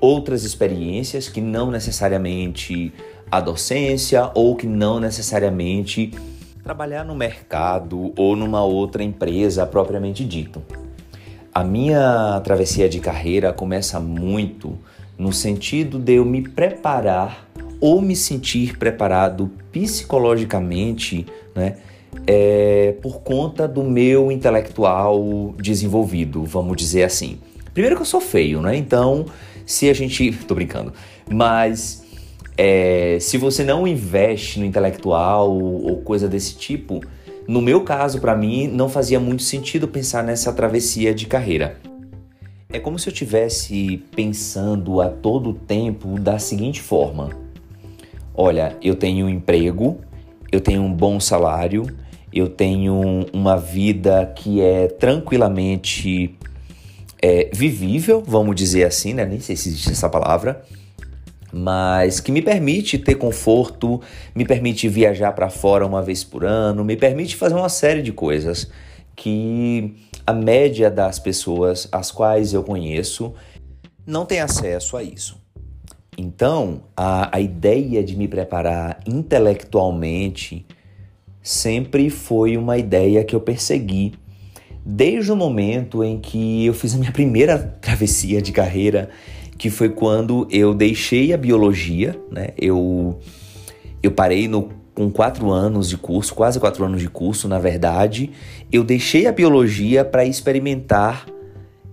outras 0.00 0.44
experiências 0.44 1.28
que 1.28 1.40
não 1.40 1.70
necessariamente 1.70 2.92
a 3.30 3.40
docência 3.40 4.30
ou 4.34 4.54
que 4.54 4.66
não 4.66 5.00
necessariamente 5.00 6.12
trabalhar 6.64 7.04
no 7.04 7.14
mercado 7.14 8.12
ou 8.16 8.34
numa 8.34 8.64
outra 8.64 9.04
empresa 9.04 9.66
propriamente 9.66 10.24
dito. 10.24 10.62
A 11.54 11.62
minha 11.62 12.40
travessia 12.42 12.88
de 12.88 12.98
carreira 12.98 13.52
começa 13.52 14.00
muito 14.00 14.76
no 15.16 15.32
sentido 15.32 15.98
de 15.98 16.14
eu 16.14 16.24
me 16.24 16.48
preparar 16.48 17.46
ou 17.80 18.00
me 18.00 18.16
sentir 18.16 18.78
preparado 18.78 19.50
psicologicamente, 19.70 21.26
né? 21.54 21.76
É, 22.26 22.94
por 23.02 23.20
conta 23.20 23.68
do 23.68 23.82
meu 23.82 24.32
intelectual 24.32 25.54
desenvolvido, 25.58 26.44
vamos 26.44 26.76
dizer 26.76 27.02
assim. 27.02 27.38
Primeiro 27.74 27.96
que 27.96 28.02
eu 28.02 28.06
sou 28.06 28.20
feio, 28.20 28.62
né? 28.62 28.74
Então 28.76 29.26
se 29.66 29.90
a 29.90 29.92
gente. 29.92 30.32
tô 30.48 30.54
brincando. 30.54 30.92
Mas 31.28 32.03
é, 32.56 33.18
se 33.20 33.36
você 33.36 33.64
não 33.64 33.86
investe 33.86 34.58
no 34.58 34.64
intelectual 34.64 35.50
ou 35.50 35.96
coisa 36.02 36.28
desse 36.28 36.56
tipo, 36.56 37.00
no 37.46 37.60
meu 37.60 37.82
caso, 37.82 38.20
para 38.20 38.34
mim, 38.36 38.68
não 38.68 38.88
fazia 38.88 39.20
muito 39.20 39.42
sentido 39.42 39.86
pensar 39.86 40.22
nessa 40.22 40.52
travessia 40.52 41.14
de 41.14 41.26
carreira. 41.26 41.76
É 42.72 42.78
como 42.78 42.98
se 42.98 43.08
eu 43.08 43.12
tivesse 43.12 44.02
pensando 44.16 45.00
a 45.00 45.08
todo 45.08 45.52
tempo 45.52 46.18
da 46.18 46.38
seguinte 46.38 46.80
forma: 46.80 47.30
olha, 48.34 48.76
eu 48.82 48.96
tenho 48.96 49.26
um 49.26 49.28
emprego, 49.28 49.98
eu 50.50 50.60
tenho 50.60 50.82
um 50.82 50.92
bom 50.92 51.20
salário, 51.20 51.86
eu 52.32 52.48
tenho 52.48 53.26
uma 53.32 53.56
vida 53.56 54.32
que 54.34 54.60
é 54.60 54.88
tranquilamente 54.88 56.36
é, 57.22 57.50
vivível, 57.52 58.22
vamos 58.26 58.56
dizer 58.56 58.84
assim, 58.84 59.12
né? 59.12 59.24
Nem 59.24 59.38
sei 59.38 59.54
se 59.54 59.68
existe 59.68 59.90
essa 59.90 60.08
palavra, 60.08 60.64
mas 61.56 62.18
que 62.18 62.32
me 62.32 62.42
permite 62.42 62.98
ter 62.98 63.14
conforto, 63.14 64.00
me 64.34 64.44
permite 64.44 64.88
viajar 64.88 65.30
para 65.32 65.48
fora 65.48 65.86
uma 65.86 66.02
vez 66.02 66.24
por 66.24 66.44
ano, 66.44 66.84
me 66.84 66.96
permite 66.96 67.36
fazer 67.36 67.54
uma 67.54 67.68
série 67.68 68.02
de 68.02 68.12
coisas 68.12 68.68
que 69.14 69.94
a 70.26 70.32
média 70.32 70.90
das 70.90 71.20
pessoas 71.20 71.86
às 71.92 72.10
quais 72.10 72.52
eu 72.52 72.64
conheço 72.64 73.32
não 74.04 74.26
tem 74.26 74.40
acesso 74.40 74.96
a 74.96 75.02
isso. 75.04 75.40
Então, 76.18 76.82
a, 76.96 77.36
a 77.36 77.40
ideia 77.40 78.02
de 78.02 78.16
me 78.16 78.26
preparar 78.26 78.98
intelectualmente 79.06 80.66
sempre 81.40 82.10
foi 82.10 82.56
uma 82.56 82.76
ideia 82.76 83.22
que 83.22 83.36
eu 83.36 83.40
persegui 83.40 84.14
desde 84.84 85.30
o 85.30 85.36
momento 85.36 86.02
em 86.02 86.18
que 86.18 86.66
eu 86.66 86.74
fiz 86.74 86.96
a 86.96 86.98
minha 86.98 87.12
primeira 87.12 87.58
travessia 87.80 88.42
de 88.42 88.50
carreira, 88.50 89.08
que 89.56 89.70
foi 89.70 89.88
quando 89.88 90.46
eu 90.50 90.74
deixei 90.74 91.32
a 91.32 91.36
biologia, 91.36 92.18
né? 92.30 92.48
Eu, 92.58 93.18
eu 94.02 94.10
parei 94.10 94.48
no, 94.48 94.70
com 94.94 95.10
quatro 95.10 95.50
anos 95.50 95.88
de 95.88 95.96
curso, 95.96 96.34
quase 96.34 96.60
quatro 96.60 96.84
anos 96.84 97.00
de 97.00 97.08
curso, 97.08 97.48
na 97.48 97.58
verdade. 97.58 98.30
Eu 98.70 98.84
deixei 98.84 99.26
a 99.26 99.32
biologia 99.32 100.04
para 100.04 100.24
experimentar 100.24 101.26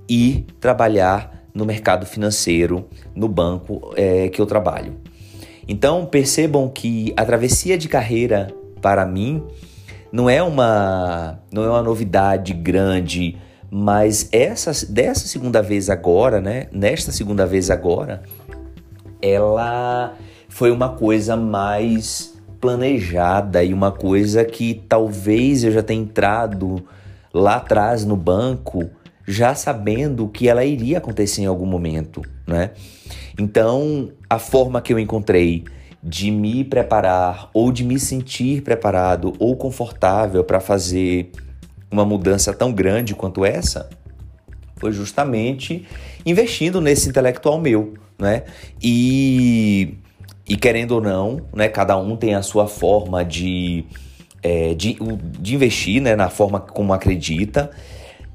e 0.09 0.45
trabalhar 0.59 1.45
no 1.53 1.65
mercado 1.65 2.05
financeiro, 2.05 2.85
no 3.15 3.27
banco 3.27 3.93
é, 3.95 4.29
que 4.29 4.41
eu 4.41 4.45
trabalho. 4.45 4.95
Então 5.67 6.05
percebam 6.05 6.67
que 6.69 7.13
a 7.15 7.25
travessia 7.25 7.77
de 7.77 7.87
carreira 7.87 8.53
para 8.81 9.05
mim 9.05 9.43
não 10.11 10.29
é 10.29 10.41
uma 10.41 11.39
não 11.51 11.63
é 11.63 11.69
uma 11.69 11.81
novidade 11.81 12.53
grande, 12.53 13.37
mas 13.73 14.27
essa 14.33 14.85
dessa 14.85 15.25
segunda 15.25 15.61
vez 15.61 15.89
agora, 15.89 16.41
né? 16.41 16.67
Nesta 16.73 17.09
segunda 17.13 17.45
vez 17.45 17.71
agora, 17.71 18.21
ela 19.21 20.13
foi 20.49 20.71
uma 20.71 20.89
coisa 20.89 21.37
mais 21.37 22.37
planejada 22.59 23.63
e 23.63 23.73
uma 23.73 23.89
coisa 23.89 24.43
que 24.43 24.83
talvez 24.89 25.63
eu 25.63 25.71
já 25.71 25.81
tenha 25.81 26.01
entrado 26.01 26.83
lá 27.33 27.55
atrás 27.55 28.03
no 28.03 28.17
banco 28.17 28.89
já 29.25 29.55
sabendo 29.55 30.27
que 30.27 30.49
ela 30.49 30.65
iria 30.65 30.97
acontecer 30.97 31.43
em 31.43 31.45
algum 31.45 31.65
momento, 31.65 32.21
né? 32.45 32.71
Então, 33.39 34.11
a 34.29 34.37
forma 34.37 34.81
que 34.81 34.91
eu 34.91 34.99
encontrei 34.99 35.63
de 36.03 36.29
me 36.29 36.65
preparar 36.65 37.49
ou 37.53 37.71
de 37.71 37.85
me 37.85 37.97
sentir 37.97 38.61
preparado 38.63 39.33
ou 39.39 39.55
confortável 39.55 40.43
para 40.43 40.59
fazer 40.59 41.31
uma 41.91 42.05
mudança 42.05 42.53
tão 42.53 42.71
grande 42.71 43.13
quanto 43.13 43.43
essa 43.43 43.89
foi 44.81 44.91
justamente 44.91 45.85
investindo 46.25 46.81
nesse 46.81 47.07
intelectual 47.07 47.61
meu, 47.61 47.93
né? 48.17 48.43
E, 48.81 49.95
e 50.47 50.55
querendo 50.55 50.93
ou 50.93 51.01
não, 51.01 51.41
né? 51.53 51.69
Cada 51.69 51.95
um 51.97 52.15
tem 52.15 52.33
a 52.33 52.41
sua 52.41 52.67
forma 52.67 53.23
de, 53.23 53.85
é, 54.41 54.73
de, 54.73 54.97
de 55.39 55.53
investir, 55.53 56.01
né? 56.01 56.15
Na 56.15 56.29
forma 56.29 56.59
como 56.59 56.93
acredita. 56.93 57.69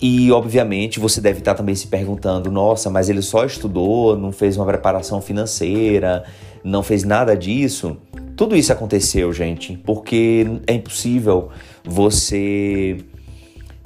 E, 0.01 0.31
obviamente, 0.31 1.01
você 1.01 1.21
deve 1.21 1.40
estar 1.40 1.55
também 1.55 1.75
se 1.75 1.88
perguntando: 1.88 2.51
nossa, 2.51 2.90
mas 2.90 3.09
ele 3.09 3.23
só 3.23 3.45
estudou, 3.45 4.16
não 4.16 4.31
fez 4.31 4.57
uma 4.57 4.66
preparação 4.66 5.21
financeira, 5.21 6.25
não 6.62 6.83
fez 6.83 7.03
nada 7.03 7.37
disso. 7.37 7.97
Tudo 8.37 8.55
isso 8.55 8.73
aconteceu, 8.73 9.33
gente, 9.33 9.77
porque 9.79 10.47
é 10.66 10.75
impossível 10.75 11.49
você 11.83 12.99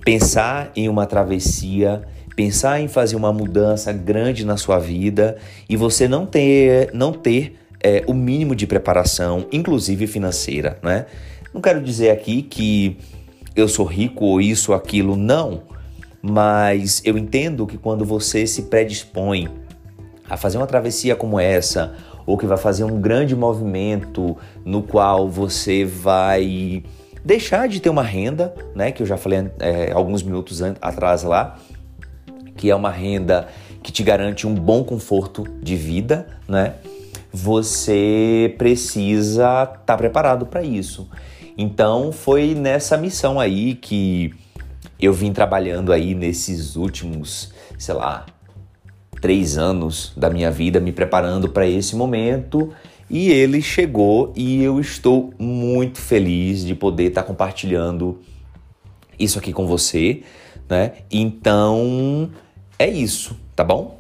pensar 0.04 0.72
em 0.74 0.88
uma 0.88 1.06
travessia, 1.06 2.02
pensar 2.34 2.80
em 2.80 2.88
fazer 2.88 3.16
uma 3.16 3.32
mudança 3.32 3.92
grande 3.92 4.44
na 4.44 4.56
sua 4.56 4.78
vida 4.78 5.36
e 5.68 5.76
você 5.76 6.08
não 6.08 6.26
ter, 6.26 6.90
não 6.92 7.12
ter 7.12 7.56
é, 7.82 8.02
o 8.06 8.14
mínimo 8.14 8.54
de 8.54 8.66
preparação, 8.66 9.46
inclusive 9.52 10.06
financeira, 10.06 10.78
né? 10.82 11.06
Não 11.52 11.60
quero 11.60 11.82
dizer 11.82 12.10
aqui 12.10 12.42
que 12.42 12.96
eu 13.56 13.68
sou 13.68 13.84
rico 13.84 14.24
ou 14.24 14.40
isso 14.40 14.72
ou 14.72 14.76
aquilo, 14.76 15.16
não. 15.16 15.62
Mas 16.22 17.02
eu 17.04 17.18
entendo 17.18 17.66
que 17.66 17.76
quando 17.76 18.04
você 18.04 18.46
se 18.46 18.62
predispõe 18.62 19.48
a 20.28 20.36
fazer 20.36 20.58
uma 20.58 20.66
travessia 20.66 21.16
como 21.16 21.40
essa, 21.40 21.94
ou 22.24 22.38
que 22.38 22.46
vai 22.46 22.56
fazer 22.56 22.84
um 22.84 23.00
grande 23.00 23.34
movimento 23.34 24.36
no 24.64 24.82
qual 24.82 25.28
você 25.28 25.84
vai 25.84 26.84
deixar 27.24 27.68
de 27.68 27.80
ter 27.80 27.90
uma 27.90 28.02
renda, 28.02 28.54
né, 28.74 28.92
que 28.92 29.02
eu 29.02 29.06
já 29.06 29.16
falei 29.16 29.50
é, 29.58 29.92
alguns 29.92 30.22
minutos 30.22 30.62
atrás 30.80 31.22
lá, 31.22 31.58
que 32.56 32.70
é 32.70 32.74
uma 32.74 32.90
renda 32.90 33.48
que 33.82 33.90
te 33.90 34.02
garante 34.02 34.46
um 34.46 34.54
bom 34.54 34.84
conforto 34.84 35.44
de 35.62 35.76
vida, 35.76 36.26
né? 36.46 36.74
Você 37.32 38.54
precisa 38.58 39.62
estar 39.62 39.66
tá 39.66 39.96
preparado 39.96 40.44
para 40.44 40.62
isso. 40.62 41.08
Então 41.56 42.12
foi 42.12 42.54
nessa 42.54 42.96
missão 42.96 43.38
aí 43.38 43.74
que 43.74 44.34
eu 45.00 45.12
vim 45.12 45.32
trabalhando 45.32 45.92
aí 45.92 46.14
nesses 46.14 46.76
últimos, 46.76 47.52
sei 47.78 47.94
lá, 47.94 48.26
três 49.20 49.56
anos 49.56 50.12
da 50.16 50.28
minha 50.28 50.50
vida, 50.50 50.80
me 50.80 50.92
preparando 50.92 51.48
para 51.48 51.66
esse 51.66 51.94
momento. 51.94 52.72
E 53.10 53.28
ele 53.28 53.60
chegou 53.60 54.32
e 54.36 54.62
eu 54.62 54.78
estou 54.78 55.34
muito 55.36 56.00
feliz 56.00 56.64
de 56.64 56.76
poder 56.76 57.08
estar 57.08 57.22
tá 57.22 57.26
compartilhando 57.26 58.20
isso 59.18 59.38
aqui 59.38 59.52
com 59.52 59.66
você, 59.66 60.22
né? 60.68 60.92
Então 61.10 62.30
é 62.78 62.88
isso, 62.88 63.36
tá 63.56 63.64
bom? 63.64 63.99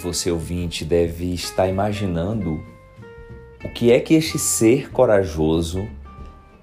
Você 0.00 0.30
ouvinte 0.30 0.84
deve 0.84 1.32
estar 1.34 1.68
imaginando 1.68 2.62
o 3.64 3.68
que 3.68 3.92
é 3.92 4.00
que 4.00 4.14
este 4.14 4.38
ser 4.38 4.90
corajoso 4.90 5.86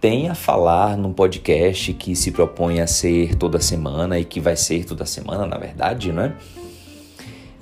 tem 0.01 0.29
a 0.29 0.35
falar 0.35 0.97
num 0.97 1.13
podcast 1.13 1.93
que 1.93 2.15
se 2.15 2.31
propõe 2.31 2.81
a 2.81 2.87
ser 2.87 3.35
toda 3.35 3.59
semana 3.59 4.19
e 4.19 4.25
que 4.25 4.39
vai 4.39 4.55
ser 4.55 4.85
toda 4.85 5.05
semana, 5.05 5.45
na 5.45 5.57
verdade, 5.57 6.11
não 6.11 6.23
é? 6.23 6.35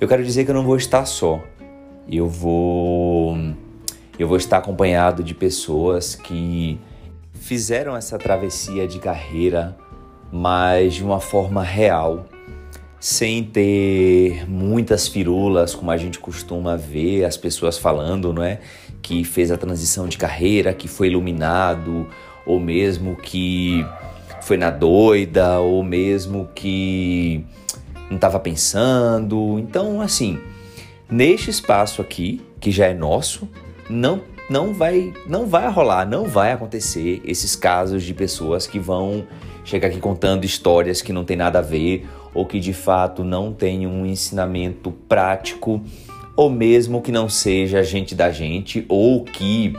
Eu 0.00 0.06
quero 0.06 0.24
dizer 0.24 0.44
que 0.44 0.50
eu 0.50 0.54
não 0.54 0.64
vou 0.64 0.76
estar 0.76 1.04
só. 1.06 1.42
Eu 2.08 2.28
vou 2.28 3.36
eu 4.18 4.26
vou 4.26 4.36
estar 4.36 4.58
acompanhado 4.58 5.22
de 5.22 5.34
pessoas 5.34 6.14
que 6.14 6.78
fizeram 7.34 7.96
essa 7.96 8.18
travessia 8.18 8.86
de 8.88 8.98
carreira, 8.98 9.76
mas 10.32 10.94
de 10.94 11.04
uma 11.04 11.20
forma 11.20 11.62
real, 11.62 12.26
sem 12.98 13.44
ter 13.44 14.48
muitas 14.48 15.06
firulas, 15.06 15.74
como 15.74 15.90
a 15.90 15.96
gente 15.96 16.18
costuma 16.18 16.76
ver 16.76 17.24
as 17.24 17.36
pessoas 17.36 17.78
falando, 17.78 18.32
não 18.32 18.42
é? 18.42 18.60
Que 19.02 19.24
fez 19.24 19.50
a 19.50 19.56
transição 19.56 20.08
de 20.08 20.16
carreira, 20.16 20.72
que 20.72 20.88
foi 20.88 21.08
iluminado, 21.08 22.08
ou 22.44 22.58
mesmo 22.58 23.16
que 23.16 23.84
foi 24.42 24.56
na 24.56 24.70
doida, 24.70 25.58
ou 25.58 25.82
mesmo 25.82 26.48
que 26.54 27.44
não 28.08 28.16
estava 28.16 28.38
pensando. 28.38 29.58
Então, 29.58 30.00
assim, 30.00 30.38
neste 31.10 31.50
espaço 31.50 32.00
aqui, 32.00 32.40
que 32.60 32.70
já 32.70 32.86
é 32.86 32.94
nosso, 32.94 33.48
não 33.88 34.35
não 34.48 34.72
vai 34.72 35.12
não 35.26 35.46
vai 35.46 35.68
rolar, 35.70 36.06
não 36.06 36.24
vai 36.24 36.52
acontecer 36.52 37.20
esses 37.24 37.56
casos 37.56 38.02
de 38.02 38.14
pessoas 38.14 38.66
que 38.66 38.78
vão 38.78 39.26
chegar 39.64 39.88
aqui 39.88 39.98
contando 39.98 40.44
histórias 40.44 41.02
que 41.02 41.12
não 41.12 41.24
tem 41.24 41.36
nada 41.36 41.58
a 41.58 41.62
ver 41.62 42.06
ou 42.36 42.44
que 42.44 42.60
de 42.60 42.74
fato 42.74 43.24
não 43.24 43.50
tem 43.50 43.86
um 43.86 44.04
ensinamento 44.04 44.92
prático, 45.08 45.82
ou 46.36 46.50
mesmo 46.50 47.00
que 47.00 47.10
não 47.10 47.30
seja 47.30 47.82
gente 47.82 48.14
da 48.14 48.30
gente, 48.30 48.84
ou 48.90 49.24
que 49.24 49.74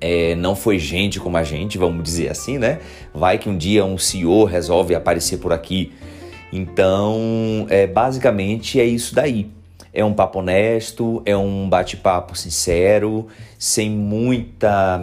é, 0.00 0.34
não 0.34 0.56
foi 0.56 0.76
gente 0.76 1.20
como 1.20 1.36
a 1.36 1.44
gente, 1.44 1.78
vamos 1.78 2.02
dizer 2.02 2.28
assim, 2.28 2.58
né? 2.58 2.80
Vai 3.14 3.38
que 3.38 3.48
um 3.48 3.56
dia 3.56 3.84
um 3.84 3.96
CEO 3.96 4.44
resolve 4.44 4.92
aparecer 4.92 5.38
por 5.38 5.52
aqui. 5.52 5.92
Então, 6.52 7.64
é, 7.70 7.86
basicamente 7.86 8.80
é 8.80 8.84
isso 8.84 9.14
daí. 9.14 9.48
É 9.92 10.04
um 10.04 10.14
papo 10.14 10.38
honesto, 10.38 11.22
é 11.26 11.36
um 11.36 11.68
bate-papo 11.68 12.36
sincero, 12.36 13.28
sem 13.58 13.90
muita. 13.90 15.00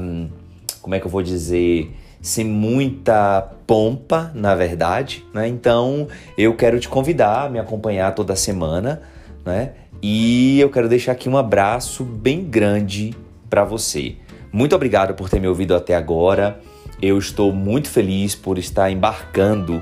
Como 0.82 0.95
é 0.95 0.99
que 0.99 1.06
eu 1.06 1.12
vou 1.12 1.21
dizer? 1.21 1.95
sem 2.21 2.45
muita 2.45 3.49
pompa, 3.65 4.32
na 4.34 4.54
verdade, 4.56 5.25
né? 5.34 5.47
Então 5.47 6.08
eu 6.38 6.54
quero 6.56 6.80
te 6.80 6.89
convidar 6.89 7.45
a 7.45 7.49
me 7.49 7.60
acompanhar 7.60 8.13
toda 8.13 8.36
semana, 8.36 9.02
né? 9.45 9.71
E 10.02 10.60
eu 10.60 10.69
quero 10.69 10.88
deixar 10.88 11.13
aqui 11.13 11.30
um 11.30 11.38
abraço 11.38 12.04
bem 12.04 12.43
grande 12.43 13.13
para 13.49 13.63
você. 13.63 14.15
Muito 14.52 14.75
obrigado 14.75 15.13
por 15.13 15.30
ter 15.30 15.39
me 15.39 15.47
ouvido 15.47 15.75
até 15.75 15.95
agora. 15.95 16.60
Eu 17.02 17.17
estou 17.17 17.54
muito 17.54 17.89
feliz 17.89 18.36
por 18.36 18.58
estar 18.58 18.89
embarcando 18.89 19.82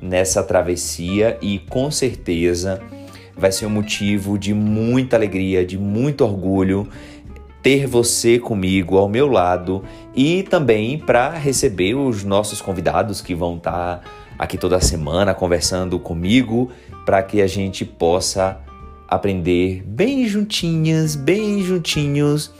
nessa 0.00 0.42
travessia 0.42 1.38
e 1.40 1.58
com 1.58 1.90
certeza 1.90 2.80
vai 3.38 3.52
ser 3.52 3.66
um 3.66 3.70
motivo 3.70 4.38
de 4.38 4.52
muita 4.52 5.16
alegria, 5.16 5.64
de 5.64 5.78
muito 5.78 6.24
orgulho 6.24 6.88
ter 7.62 7.86
você 7.86 8.38
comigo 8.38 8.96
ao 8.96 9.08
meu 9.08 9.28
lado 9.28 9.84
e 10.14 10.42
também 10.44 10.98
para 10.98 11.30
receber 11.30 11.94
os 11.94 12.24
nossos 12.24 12.60
convidados 12.60 13.20
que 13.20 13.34
vão 13.34 13.56
estar 13.56 13.98
tá 13.98 14.02
aqui 14.38 14.56
toda 14.56 14.80
semana 14.80 15.34
conversando 15.34 15.98
comigo 15.98 16.70
para 17.04 17.22
que 17.22 17.42
a 17.42 17.46
gente 17.46 17.84
possa 17.84 18.58
aprender 19.08 19.82
bem 19.86 20.26
juntinhas, 20.28 21.16
bem 21.16 21.62
juntinhos, 21.62 22.52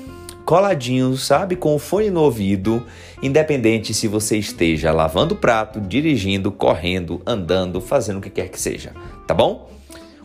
coladinhos, 0.45 1.27
sabe, 1.27 1.57
com 1.57 1.75
o 1.75 1.79
fone 1.79 2.11
no 2.11 2.23
ouvido, 2.23 2.83
independente 3.23 3.93
se 3.93 4.09
você 4.09 4.39
esteja 4.39 4.91
lavando 4.93 5.37
prato, 5.37 5.79
dirigindo, 5.81 6.51
correndo, 6.51 7.21
andando, 7.27 7.81
fazendo 7.81 8.17
o 8.17 8.21
que 8.21 8.31
quer 8.31 8.49
que 8.49 8.59
seja, 8.59 8.93
tá 9.27 9.35
bom? 9.35 9.69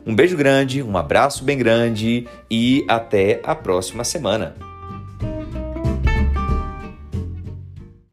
Um 0.06 0.14
beijo 0.14 0.36
grande, 0.36 0.84
um 0.84 0.98
abraço 0.98 1.44
bem 1.44 1.58
grande 1.58 2.28
e 2.50 2.86
até 2.90 3.40
a 3.44 3.56
próxima 3.56 4.04
semana. 4.04 4.73